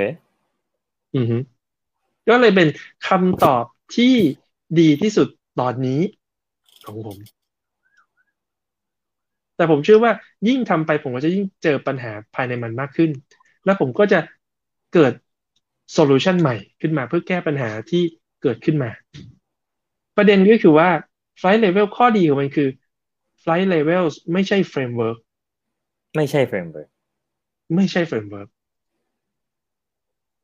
[1.15, 1.37] อือฮึ
[2.29, 2.69] ก็เลยเป็น
[3.09, 3.65] คำตอบ
[3.97, 4.15] ที่
[4.81, 5.29] ดีที่สุด
[5.61, 6.01] ตอนนี้
[6.87, 7.19] ของผม
[9.57, 10.13] แต่ผมเชื่อว่า
[10.49, 13.11] ยิ่งทำไปผมก็จะยิ่งเจอปัญหาภายในมันมากขึ้น
[13.65, 14.21] แล้วผมก็จะ
[14.95, 15.13] เกิด
[15.93, 18.03] โซลูชันใหม่ขึ้นมาเพื่อแก้ปัญหาที่
[18.43, 18.91] เกิดขึ้นมา
[20.17, 20.89] ประเด็นก็คือว่า
[21.41, 22.69] Flight Level ข้อดีของมันคือ
[23.43, 25.19] Flight Levels ไม่ใช่ framework
[26.17, 26.89] ไม่ใช่ framework
[27.75, 28.49] ไม่ใช่ framework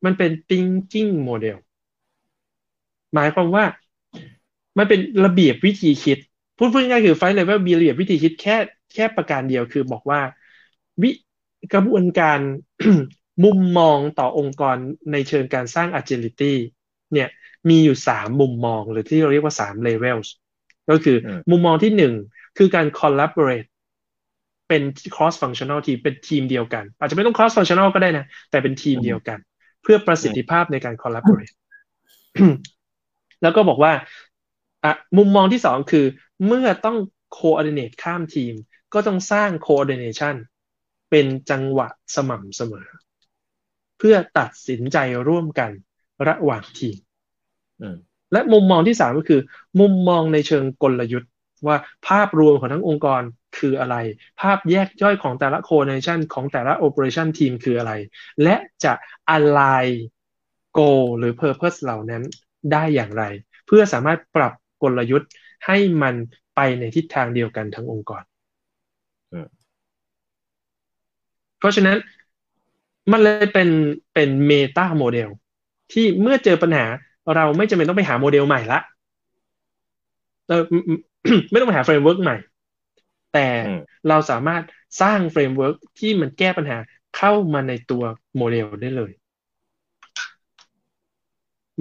[0.05, 1.57] มันเป็น thinking model
[3.15, 3.65] หมายความว่า
[4.77, 6.17] มันเป็นระเบียบวิธีคิด
[6.57, 8.57] พูดพูดง่ายๆคือ Flight Level มีระเบียบวิธีคิดแค่
[8.93, 10.21] แค่ประการเดียวคือบอกว่า
[11.01, 11.09] วิ
[11.73, 12.39] กระบวนการ
[13.43, 14.75] มุมมองต่อองค์กร
[15.11, 16.53] ในเชิงการสร้าง agility
[17.13, 17.29] เนี่ย
[17.69, 20.27] มีอยู่สามมุมมองหรือที่เราเรียกว่าสาม levels
[20.89, 21.17] ก็คือ
[21.51, 22.13] มุมมองที่หนึ่ง
[22.57, 23.67] คือการ collaborate
[24.67, 24.81] เป็น
[25.15, 29.39] cross functional team เป็นทีมเดียวกัน อาจจะไม่ต้อง cross functional ก็ได้นะ แต่เป็นทีมเดียวกัน
[29.83, 31.55] เพื่อประสิทธิภาพในการ collaborate
[33.41, 33.93] แล้วก็บอกว่า
[34.83, 36.05] อะมุมมองที่สองคือ
[36.45, 36.97] เมื่อต้อง
[37.37, 38.53] coordinate ข้ามทีม
[38.93, 40.35] ก็ต้องสร้าง coordination
[41.09, 42.87] เป็นจังหวะสม่ำเสมอ
[43.97, 45.71] เพื่อตัดสินใจร่วมกัน
[46.27, 46.97] ระหว่างทีม
[48.33, 49.41] และมุมมองที่สามก็คือ
[49.79, 51.31] มุมมองในเชิงกลยุทธ์
[51.67, 51.77] ว่า
[52.07, 53.21] ภาพรวมของทั้งองค์กร
[53.57, 53.95] คืออะไร
[54.41, 57.93] ภาพแยกย่อยของแต่ละ coordination ของแต่ละ operation team คืออะไร
[58.43, 58.93] และจะ
[59.31, 59.61] align
[60.73, 60.79] goal
[61.17, 62.23] หรือ purpose เหล่านั้น
[62.71, 63.23] ได้อย่างไร
[63.67, 64.53] เพื่อสามารถปรับ
[64.83, 65.29] กลยุทธ์
[65.65, 66.15] ให้มัน
[66.55, 68.23] ไปในทิศทางเดียวกันทั้งองค์กร
[71.59, 71.97] เพราะฉะนั้น
[73.11, 73.69] มันเลยเป็น
[74.13, 75.29] เป็น meta model
[75.91, 76.85] ที่เมื่อเจอปัญหา
[77.35, 78.79] เราไม่จำเป็นต้องไปหาโมเดลใหม่ละ
[80.47, 80.57] เรา
[81.51, 82.37] ไม่ต้องไปหา framework ใหม่
[83.33, 83.47] แต่
[84.09, 84.63] เราสามารถ
[85.01, 86.77] สร้าง framework ที่มันแก้ปัญหา
[87.17, 88.03] เข้ามาในตัว
[88.37, 89.11] โมเดลได้เลย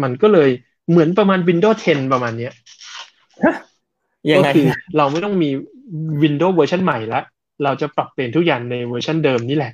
[0.02, 0.50] มันก็เลย
[0.90, 2.52] เหมือนประมาณ Windows 10 ประมาณเนี้ย
[4.30, 5.48] ยังก็ไงคือนะเราไม่ต้องมี
[6.22, 7.20] Windows เวอร์ชันใหม่ละ
[7.64, 9.72] เราจะปรับเปลี่ยนทุกอย่างในเวอร์ชันเดิมนี่แหละ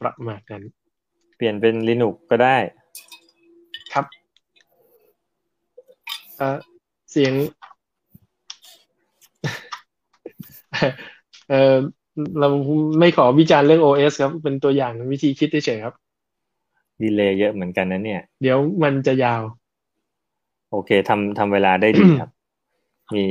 [0.00, 0.62] ประมาณนั้น
[1.36, 2.56] เปลี่ยนเป็น Linux ก็ได้
[3.92, 4.04] ครับ
[6.36, 6.58] เออ
[7.10, 7.32] เสียง
[11.50, 11.76] เออ
[12.40, 12.48] เรา
[13.00, 15.94] ไม่ขอวิจารณ์เรื่อง OS ครับ เป็นตัวอย่างวิธีคิดเฉยๆครับ
[17.02, 19.42] delay เยอะเหมือนกันนะเนี่ย เดี๋ยวมันจะยาว
[20.70, 22.30] โอเคทำทำเวลาได้ดีครับ
[23.14, 23.24] มี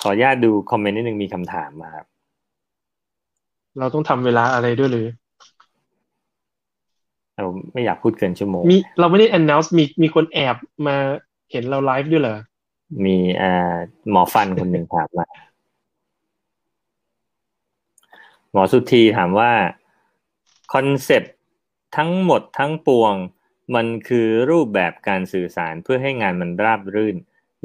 [0.00, 2.06] ขออนุญาตดู comment นิดนึงมีคำถามมาครับ
[3.78, 5.08] เราต้องทำเวลาอะไรด้วยหรือ
[7.36, 10.56] เราไม่อยากพูดเกินชั่วโมง มีเราไม่ได้ announce มีมีคนแอบ
[10.86, 10.96] มา
[11.50, 12.38] เห็นเราไลฟ์ด้วยเหรอ
[13.04, 13.74] มีอ่า
[14.10, 15.26] หมอฟันคนหนึ่งถามมา
[18.52, 19.50] หมอสุธีถามว่า
[20.72, 21.34] คอนเซปต์
[21.96, 23.14] ทั้งหมดทั้งปวง
[23.74, 27.16] มันคือรูปแบบการสื่อสารเพื่อให้งานมันราบรื่น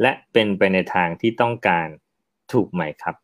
[0.02, 1.88] และเป็นไปในทางที่ต้องการ
[2.52, 3.16] ถูกไหมครับ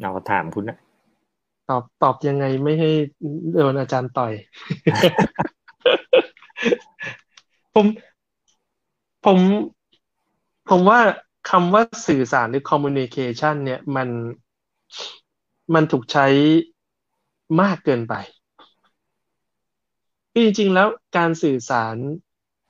[0.00, 0.78] เราถามคุณนะ
[1.68, 2.90] ตอบตอบยังไงไม่ให้
[3.56, 4.32] โดนอาจารย์ต่อย
[7.74, 7.86] ผม
[9.24, 9.38] ผม
[10.68, 11.00] ผมว่า
[11.50, 14.08] คำว่าสื่อสารหรือ communication เนี่ยมัน
[15.74, 16.26] มันถูกใช้
[17.60, 18.14] มากเกินไป
[20.32, 21.96] คือจริง ๆ แล้วการสื่อสาร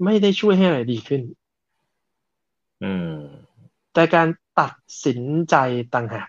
[0.05, 1.23] ไม่ได้ช่วยให้อะไรดีขึ้น
[2.83, 3.17] อืม
[3.93, 4.29] แต่การ
[4.59, 4.73] ตัด
[5.05, 5.21] สิน
[5.51, 5.57] ใจ
[5.95, 6.29] ต่างหาก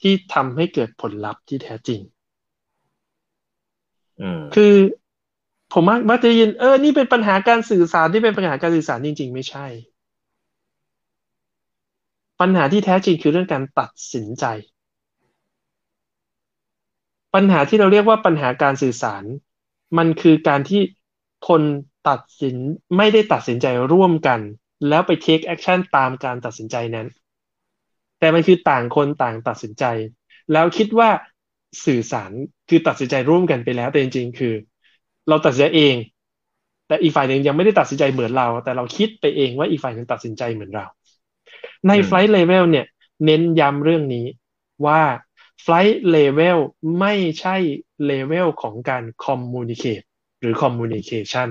[0.00, 2.00] ที่ทำให้เกิดผลลัพธ์ที่แท้จริง
[4.20, 4.74] อืม คือ
[5.72, 9.66] ผมมักมักจะได้ยินเออนี่เป็นปัญหาการสื่อสารที่เป็นปัญหาการสื่อสารจริง ๆ ไม่ใช่
[12.40, 14.44] ปัญหาที่แท้จริงคือเรื่องการตัดสินใจ
[17.34, 19.24] ปัญหาที่เราเรียกว่าปัญหาการสื่อสาร
[19.98, 20.80] มันคือการที่
[21.48, 21.62] คน
[22.08, 22.56] ตัดสิน
[22.96, 24.40] ไม่ได้ตัดสินใจร่วมกัน
[24.88, 27.08] แล้วไป take action ตามการตัดสินใจนั้น
[28.18, 29.84] แต่มันคือต่างคนต่างตัดสินใจ
[30.52, 31.10] แล้วคิดว่า
[31.84, 32.32] สื่อสาร
[32.68, 34.54] คือตัดสินใจร่วมกันไปแล้วแต่จริง ๆ คือ
[35.28, 35.96] เราตัดสินใจเอง
[36.86, 40.86] แต่อีกฝ่ายหนึ่งยังไม่ได้ตัดสินใจเหมือนเรา แต่เราคิดไปเองว่าอีกฝ่ายหนึ่งตัดสินใจเหมือนเรา
[41.88, 42.86] ในอืม flight level เนี่ย
[43.24, 44.26] เน้นย้ำเรื่องนี้
[44.86, 45.02] ว่า
[45.64, 46.58] flight level
[47.00, 47.56] ไม่ใช่
[48.10, 50.06] level ของการ communicate
[50.40, 51.48] หรือ communication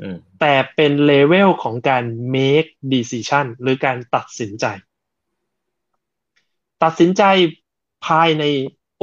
[0.00, 4.66] อืมแต่เป็น level ของการ make decision หรือการตัดสินใจ
[6.82, 7.22] ตัดสินใจ
[8.06, 8.44] ภายใน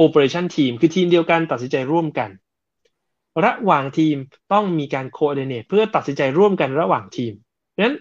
[0.04, 2.30] operation team คือทีมเดียวกันตัดสินใจร่วมกัน
[3.44, 4.16] ระหว่างทีม
[4.52, 7.32] ต้องมีการ coordinate เพื่อตัดสินใจร่วมกันระหว่างทีม
[7.70, 7.96] เพราะฉะนั้น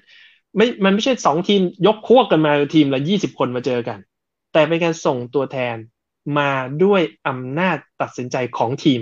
[0.55, 3.99] ไม่มันไม่ใช่สองทีมยกพวกกันมาทีมละยี่สิบคนมาเจอกัน
[4.53, 5.75] แต่เป็นการส่งตัวแทน
[6.37, 6.49] มา
[6.83, 9.01] ด้วยอำนาจตัดสินใจของทีม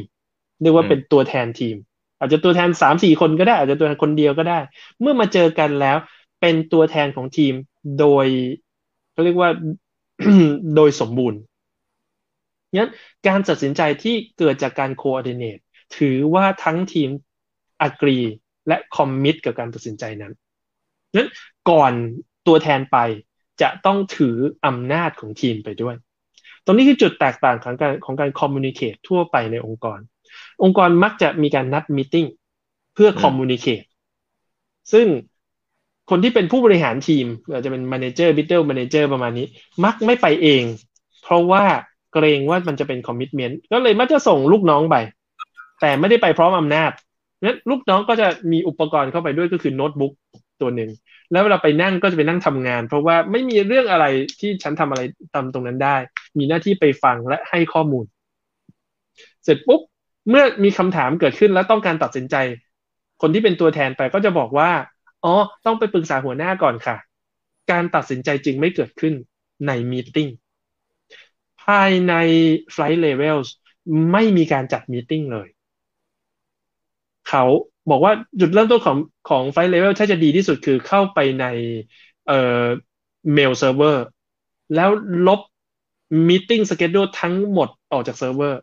[0.61, 1.75] เรียกว่าเป็นตัวแทนทีม
[2.19, 4.59] อาจจะตัวแทนสามสี่คนก็ได้ อาจจะตัวแทนคนเดียวก็ได้
[5.01, 5.97] เมื่อมาเจอกันแล้ว
[6.41, 7.53] เป็นตัวแทนของทีม
[7.99, 8.25] โดย
[9.11, 9.49] เขาเรียกว่า
[10.75, 11.39] โดยสมบูรณ์
[12.77, 12.91] งั้น
[13.27, 15.61] การตัดสินใจที่เกิดจากการ coordinate
[15.97, 17.09] ถือว่าทั้งทีม
[17.87, 18.27] agree
[18.67, 20.33] และ commit กับการตัดสินใจนั้น
[21.15, 21.29] งั้น
[21.69, 21.93] ก่อน
[22.47, 22.97] ตัวแทนไป
[23.61, 24.35] จะต้องถือ
[24.65, 25.95] อำนาจของทีมไปด้วย
[26.65, 29.99] ตรงนี้คือจุดแตกต่างของการของการ communicate ทั่วไปในองค์กร
[30.63, 32.27] องค์กรมักจะมีการนัด meeting
[32.93, 33.85] เพื่อคอืม communicate
[34.93, 35.07] ซึ่ง
[36.09, 39.47] คนที่เป็นผู้บริหารทีมอาจจะเป็น manager middle manager ประมาณนี้
[39.85, 40.63] มักไม่ไปเอง
[41.23, 41.63] เพราะว่า
[42.13, 44.95] เกรงว่ามันจะเป็น commitment ก็เลยมักจะส่งลูกน้องไป
[45.81, 46.91] แต่ไม่ได้ไปพร้อมอำนาจ
[47.43, 50.13] นั้นลูกน้องก็จะมีอุปกรณ์เข้าไปด้วยก็คือโน้ตบุ๊ก
[50.61, 50.89] ตัวหนึ่ง
[51.31, 54.05] แล้วเวลาไปนั่งก็จะไปนั่งทำงาน เพราะว่าไม่มีเรื่องอะไร
[54.39, 55.01] ที่ฉันทำอะไร
[55.33, 55.97] ตามตรงนั้นได้
[56.37, 58.05] มีหน้าที่ไปฟังและให้ข้อมูล
[59.43, 59.81] เสร็จปุ๊บ
[60.29, 62.35] เมื่อมีคำถามเกิดขึ้นแล้วต้องการตัดสินใจ
[63.21, 64.69] คนที่เป็นตัวแทนไปก็จะบอกว่า
[65.23, 65.33] อ๋อ
[65.65, 66.95] ต้องไปปรึกษาหัวหน้าก่อนค่ะ
[67.71, 69.13] การตัดสินใจจึงไม่เกิดขึ้น
[69.67, 70.29] ในมีติ้ง
[71.63, 72.13] ภายใน
[72.73, 73.47] flight levels
[74.11, 75.47] ไม่มีการจัด meeting เลย
[77.29, 77.43] เขา
[77.89, 78.97] บอกว่าจุดเริ่มต้นของ
[79.29, 81.45] ของ flight level ถ้าจะดีที่สุดคือเข้าไปใน
[82.27, 82.65] เอ่อ
[83.37, 83.97] mail server
[84.75, 84.89] แล้ว
[85.27, 85.41] ลบ
[86.29, 88.59] meeting schedule ทั้งหมดออกจากเซิร์ฟเวอร์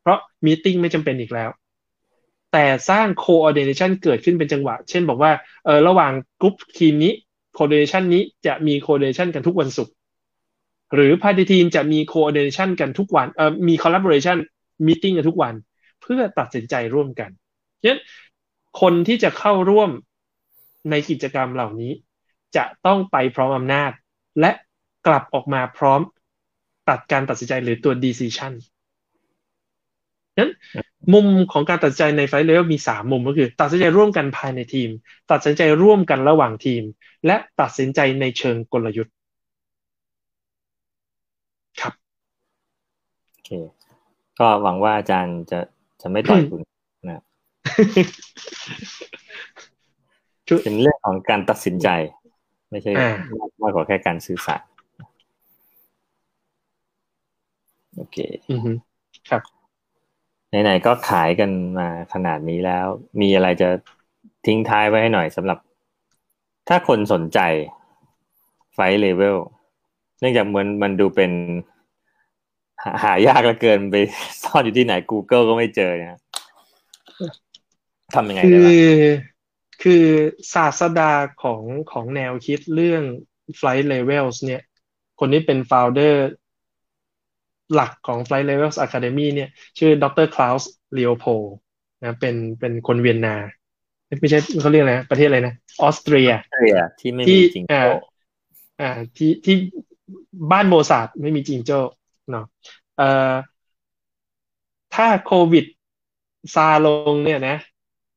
[0.00, 1.50] เพราะ meeting ไม่จำเป็นอีกแล้ว
[2.52, 5.32] แต่สร้าง coordination เกิดขึ้นเป็นจังหวะ เช่นบอกว่า
[5.64, 7.12] เออระหว่างกรุ๊ปทีมนี้
[7.56, 9.94] coordination นี้จะมี coordination กันทุกวันศุกร์
[10.94, 14.38] หรือภายในทีมจะมี coordination กันทุกวันเออมี collaboration
[14.86, 15.54] meeting กันทุกวัน
[16.02, 17.30] เพื่อตัดสินใจร่วมกัน
[17.82, 18.00] ฉะนั้น
[18.80, 19.90] คนที่จะเข้าร่วม
[20.90, 21.92] ในกิจกรรมเหล่านี้
[22.56, 23.90] จะต้องไปพร้อมอำนาจ
[24.40, 24.50] และ
[25.06, 26.00] กลับออกมาพร้อม
[26.88, 28.52] ตัดการตัดสินใจหรือตัว decision
[30.38, 30.50] นั้น
[31.14, 34.88] มุมของการตัดสินใจในไฟเลเวลมีสามมุมก็คือ ตัดสินใจร่วมกันภายในทีม
[35.30, 36.82] ตัดสินใจร่วมกันระหว่างทีม
[37.26, 39.14] และตัดสินใจในเชิงกลยุทธ์
[41.80, 41.94] ครับ
[43.30, 43.50] โอเค
[44.38, 45.58] ก็หวังว่าอาจารย์จะ
[46.00, 46.60] จะไม่ต่อยคุณ
[50.62, 51.88] เป็นเรื่องของการตัดสินใจ
[52.70, 52.92] ไม่ใช่
[53.62, 54.62] มากกว่าแค่การสื่อสาร
[57.96, 58.16] โอเค
[59.30, 59.42] ครับ
[60.48, 62.86] ไหนๆก็ขายกันมาขนาดนี้แล้ว
[63.20, 63.68] มีอะไรจะ
[64.46, 65.58] ทิ้งท้ายไว้ให้หน่อยสำหรับ
[66.68, 67.38] ถ้าคนสนใจ
[68.74, 69.38] ไฟเลเวล
[70.20, 71.32] เนื่องจากมันมันดูเป็น
[73.02, 73.96] หายากเหลือเกินไป
[74.42, 76.20] ซ่อนอยู่ที่ไหน Google ก็ไม่เจอนะ
[78.14, 78.74] ทำยังไงได้บ้าง
[79.82, 80.04] คือ
[80.54, 83.02] ศาสดาของของแนวคิดเรื่อง
[83.58, 84.62] Flight Levels เนี่ย
[85.18, 86.14] คนนี้เป็น founder
[87.74, 89.48] หลักของ Flight Levels Academy เนี่ย
[89.78, 90.26] ชื่อดร.
[90.34, 91.24] Klaus Leopold
[92.02, 93.36] นะเป็นเป็นคนเวียนนา
[94.20, 96.30] ไม่ใช่เขาเรียกอะไรประเทศอะไรนะออสเตรีย
[97.00, 97.80] ที่ไม่มีจิงโจ้
[98.80, 99.56] อ่าที่ที่
[100.52, 101.78] บ้านโมสาร์ทไม่มีจิงโจ้
[102.30, 102.44] เนาะ
[102.96, 103.32] เอ่อ
[104.94, 105.64] ถ้าโควิด
[106.54, 107.56] ซาลงเนี่ยนะ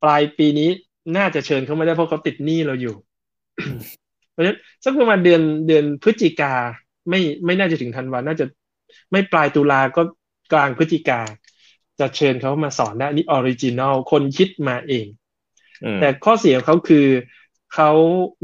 [0.06, 0.70] ปลายปีนี้
[1.18, 2.96] น่าจะเชิญเขาไม่ได้เพราะเขาติดหนี้เราอยู่
[4.32, 6.54] เพราะฉะนั้นสักประมาณเดือนเดือนพฤศจิกา
[7.10, 8.46] ไม่ไม่น่าจะถึงธันวาน่าจะ
[9.12, 10.02] ไม่ปลายตุลาก็
[10.54, 11.22] กลางพฤศจิกา
[12.00, 15.06] จะเชิญเขามาสอนได้นี่ original คนคิดมาเอง
[16.02, 17.06] แต่ข้อเสียของเขาคือ
[17.74, 17.90] เขา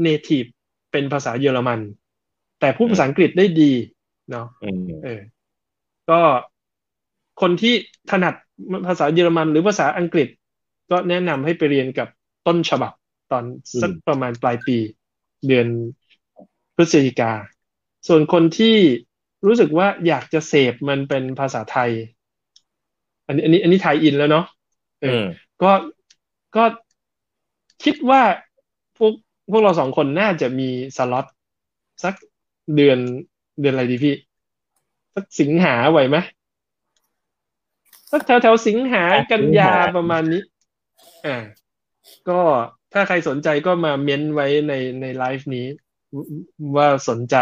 [0.02, 0.44] native
[0.92, 1.80] เป็นภาษาเยอรมัน
[2.60, 3.72] แต่พูดภาษาอังกฤษได้ดี
[4.30, 4.46] เนาะ
[5.04, 5.20] เออ
[6.10, 6.20] ก็
[7.40, 7.74] คนที่
[8.10, 8.34] ถนัด
[8.88, 10.28] ภาษาเยอรมันหรือภาษาอังกฤษ
[10.90, 12.08] ก็แนะนำให้ไปเรียนกับ
[12.46, 12.92] ต้นฉบับ
[13.32, 13.44] ตอน
[13.82, 14.76] สักประมาณปลายปี
[15.46, 15.66] เดือน
[16.76, 17.32] พฤศจิกา
[18.08, 18.76] ส่วนคนที่
[19.46, 21.90] รู้สึกว่าอยากจะเสพมันเป็นภาษาไทย
[23.26, 24.46] อันนี้อันนี้อันนี้ไทยอินแล้วเนาะ
[25.00, 25.24] เออ
[25.62, 25.72] ก็
[26.56, 26.64] ก็
[27.84, 28.22] คิดว่า
[28.96, 29.12] พวก
[29.50, 31.26] พวกเราสองคนน่าจะมีสล็อต
[32.04, 32.14] สัก
[32.76, 32.98] เดือน
[33.60, 34.14] เดือนอะไรดีพี่
[35.14, 36.16] สักสิงหาไหวไหม
[38.10, 40.42] สักแถวแถวสิงหากันยาประมาณนี้
[41.26, 41.36] อ่า
[42.28, 42.40] ก็
[42.92, 45.66] ถ้าใครสนใจก็มาเม้นไว้ในในไลฟ์นี้
[46.76, 47.36] ว่าสนใจ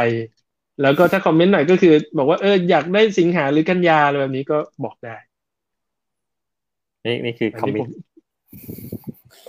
[0.83, 5.17] แล้วก็ถ้าคอมเมนต์หน่อยก็คือ บอกว่าเอออยากได้สิงหาหรือกันยาอะไรแบบนี้ก็บอกได้
[7.07, 7.87] นี่นี่คือคอมมิต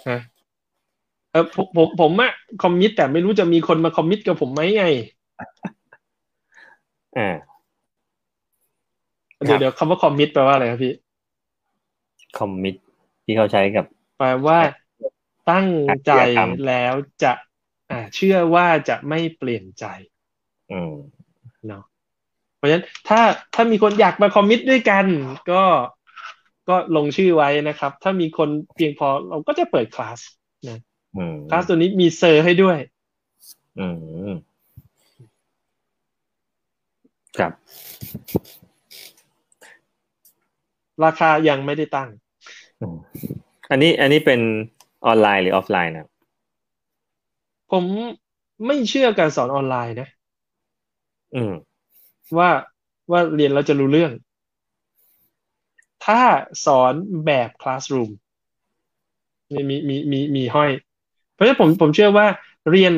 [0.09, 0.19] ฮะ
[1.31, 2.31] เออผมผมผมอะ
[2.63, 4.85] คอมมิตแต่ไม่รู้จะมีคนมาคอมมิตกับผมไหมไง
[7.17, 7.35] อ่า
[9.45, 10.93] เดี๋ยวเดี๋ยวคำว่าคอมมิตแปลว่าอะไรครับพี่
[12.37, 12.75] คอมมิต
[13.25, 13.85] ที่เขาใช้กับ
[14.21, 14.59] แปลว่า
[15.51, 15.69] ตั้ง
[16.05, 16.11] ใจ
[16.67, 16.93] แล้ว
[17.23, 17.33] จะ
[17.91, 19.85] อ่าเชื่อว่าจะไม่เปลี่ยนใจ
[20.71, 20.95] อืม
[21.67, 21.83] เนาะ
[22.55, 23.21] เพราะฉะนั้นถ้า
[23.53, 25.05] ถ้ามีคนอยากมาคอมมิตด้วยกัน
[25.51, 25.63] ก็
[26.69, 30.19] ก็ลงชื่อไว้นะครับ ถ้ามีคนเพียงพอเราก็จะเปิดคลาส
[30.69, 30.79] นะ
[31.51, 32.77] คลาสตัวนี้มีเซอร์ให้ด้วย
[33.79, 33.87] อื
[34.29, 34.33] ม
[37.37, 37.53] ครับ
[41.03, 42.09] ราคายังไม่ได้ตั้ง
[43.71, 44.41] อันนี้อันนี้เป็น
[45.05, 46.07] ออนไลน์หรือออฟไลน์นะ
[47.71, 47.83] ผม
[48.65, 50.09] ไม่เชื่อการสอนออนไลน์นะ
[51.35, 51.53] อืม
[52.37, 52.49] ว่า
[53.11, 54.11] ว่าเรียนเราจะรู้เรื่อง
[56.05, 56.21] ถ้า
[56.65, 56.93] สอน
[57.25, 58.11] แบบคลาสรูม
[59.51, 60.71] มีมีมีมีมีห้อย
[61.33, 62.27] เพราะฉะนั้นผมผมเชื่อว่า
[62.71, 62.93] เรียน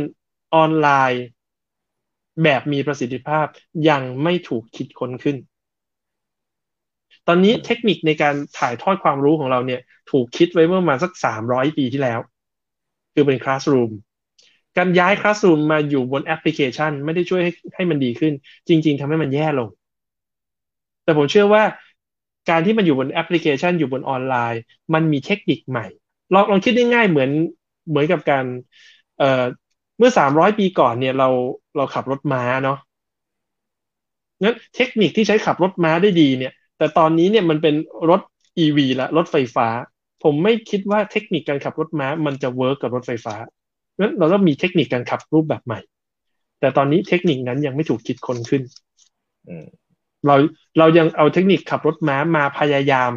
[0.56, 1.24] ออนไลน์
[2.44, 3.46] แบบมีประสิทธิภาพ
[3.90, 5.38] ยังไม่ถูกคิดค้นขึ้น
[7.28, 12.20] ตอนนี้เทคนิคในการถ่ายทอดความรู้ของเราเนี่ย ถูกคิดไว้เมื่อมาสักสามร้อยปีที่แล้ว
[13.14, 13.92] คือเป็นคลาสรูม
[14.78, 18.34] การย้ายคลาส s ูมมาอยู่บนแอปพลิเคชัน ไม่ได้ช่วยให้ให้มันดีขึ้น
[18.68, 19.70] จริง ๆทำให้มันแย่ลง
[21.04, 21.64] แต่ผมเชื่อว่า
[22.50, 24.62] การที่มันอยู่บนแอปพลิเคชันอยู่บนออนไลน์
[24.94, 25.86] มันมีเทคนิคใหม่
[26.34, 27.30] ลองลองคิดได้ง่ายเหมือน
[27.90, 28.46] เหมือนกับการ
[29.20, 29.44] เอ่อ
[29.98, 31.30] เมื่อสามร้อยปีก่อนเนี่ยเรา
[31.78, 32.78] เราขับรถม้าเนาะ
[34.44, 37.76] งั้นเทคนิคที่ใช้ขับรถม้าได้ดีเนี่ย แต่ตอนนี้เนี่ยมันเป็น
[38.10, 38.22] รถ
[38.64, 39.68] EV ละรถไฟฟ้า
[40.24, 43.36] ผมไม่คิดว่าเทคนิคการขับรถม้า มันจะเวิร์กกับรถไฟฟ้า
[44.00, 45.80] นั้นเราต้องมีเทคนิคการขับรูปแบบใหม่
[46.60, 48.62] แต่ตอนนี้เทคนิคนั้นยังไม่ถูกคิดค้นขึ้น
[50.28, 50.36] เรา
[50.80, 53.12] เรายังเอาเทคนิคขับรถม้ามาพยายาม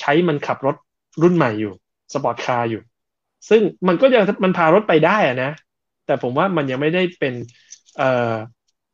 [0.00, 0.76] ใช้มันขับรถ
[1.22, 1.72] รุ่นใหม่อยู่
[2.12, 2.82] sport car อยู่
[3.48, 5.50] ซึ่งมันก็ยังมันพารถไปได้อะนะ
[6.06, 7.34] แต่ผมว่ามันยังไม่ได้เป็น
[7.96, 8.34] เอ่อ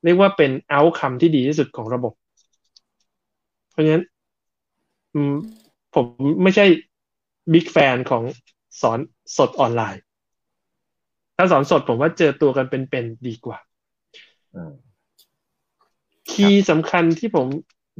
[0.04, 2.12] เรียกว่าเป็น outcome ที่ดีที่สุดของระบบ
[3.70, 4.04] เพราะฉะนั้น
[5.94, 6.06] ผม
[6.42, 6.66] ไม่ใช่
[7.52, 8.24] big fan ของ
[8.80, 8.98] สอน
[9.36, 10.02] สดออนไลน์
[11.36, 13.58] ถ้าสอนสดผมว่าเจอตัวกันเป็นๆดีกว่า
[16.30, 17.46] key สำคัญที่ผม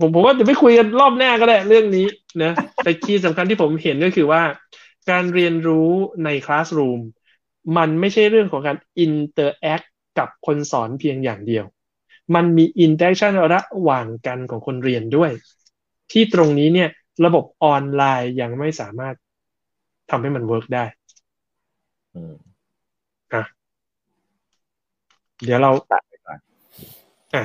[0.01, 2.07] ผมผมว่าจะไม่คุยกันรอบหน้าก็ได้เรื่องนี้
[2.43, 2.53] นะ
[2.85, 4.43] แต่ key สำคัญที่ผมเห็นก็คือว่า
[5.11, 5.91] การเรียนรู้
[6.25, 7.01] ใน classroom
[7.77, 9.83] มันไม่ใช่เรื่องของการ interact
[10.19, 11.65] กับคนสอนเพียงอย่างเดียว
[12.35, 15.31] มันมี interaction ระหว่างกันของคนเรียนด้วย
[16.13, 16.91] ที่ตรงนี้เนี่ย
[17.25, 19.15] ระบบออนไลน์ยังไม่สามารถ
[20.11, 20.85] ทำให้มัน work ได้
[22.15, 22.51] อืม
[23.33, 23.43] อะ
[25.45, 26.39] เดี๋ยวเราตัดไปก่อน
[27.35, 27.43] อะ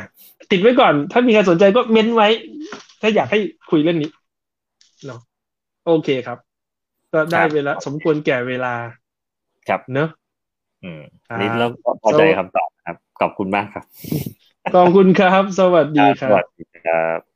[0.51, 2.27] ติดไว้ก่อน ถ้ามีใครสนใจก็เม้นไว้
[3.01, 3.39] ถ้าอยากให้
[3.69, 4.09] คุยเรื่องนี้
[5.05, 5.21] เนาะ
[5.85, 6.39] โอเคครับ
[7.13, 8.73] ก็ได้เวลา สมควรแก่เวลา
[9.67, 10.09] ครับเนอะ
[10.83, 13.85] อืมครับนี่เราก็พอใจคำตอบครับ ขอบคุณมากครับ
[14.73, 17.34] ขอบคุณครับ สวัสดีครัสวับสดีครับ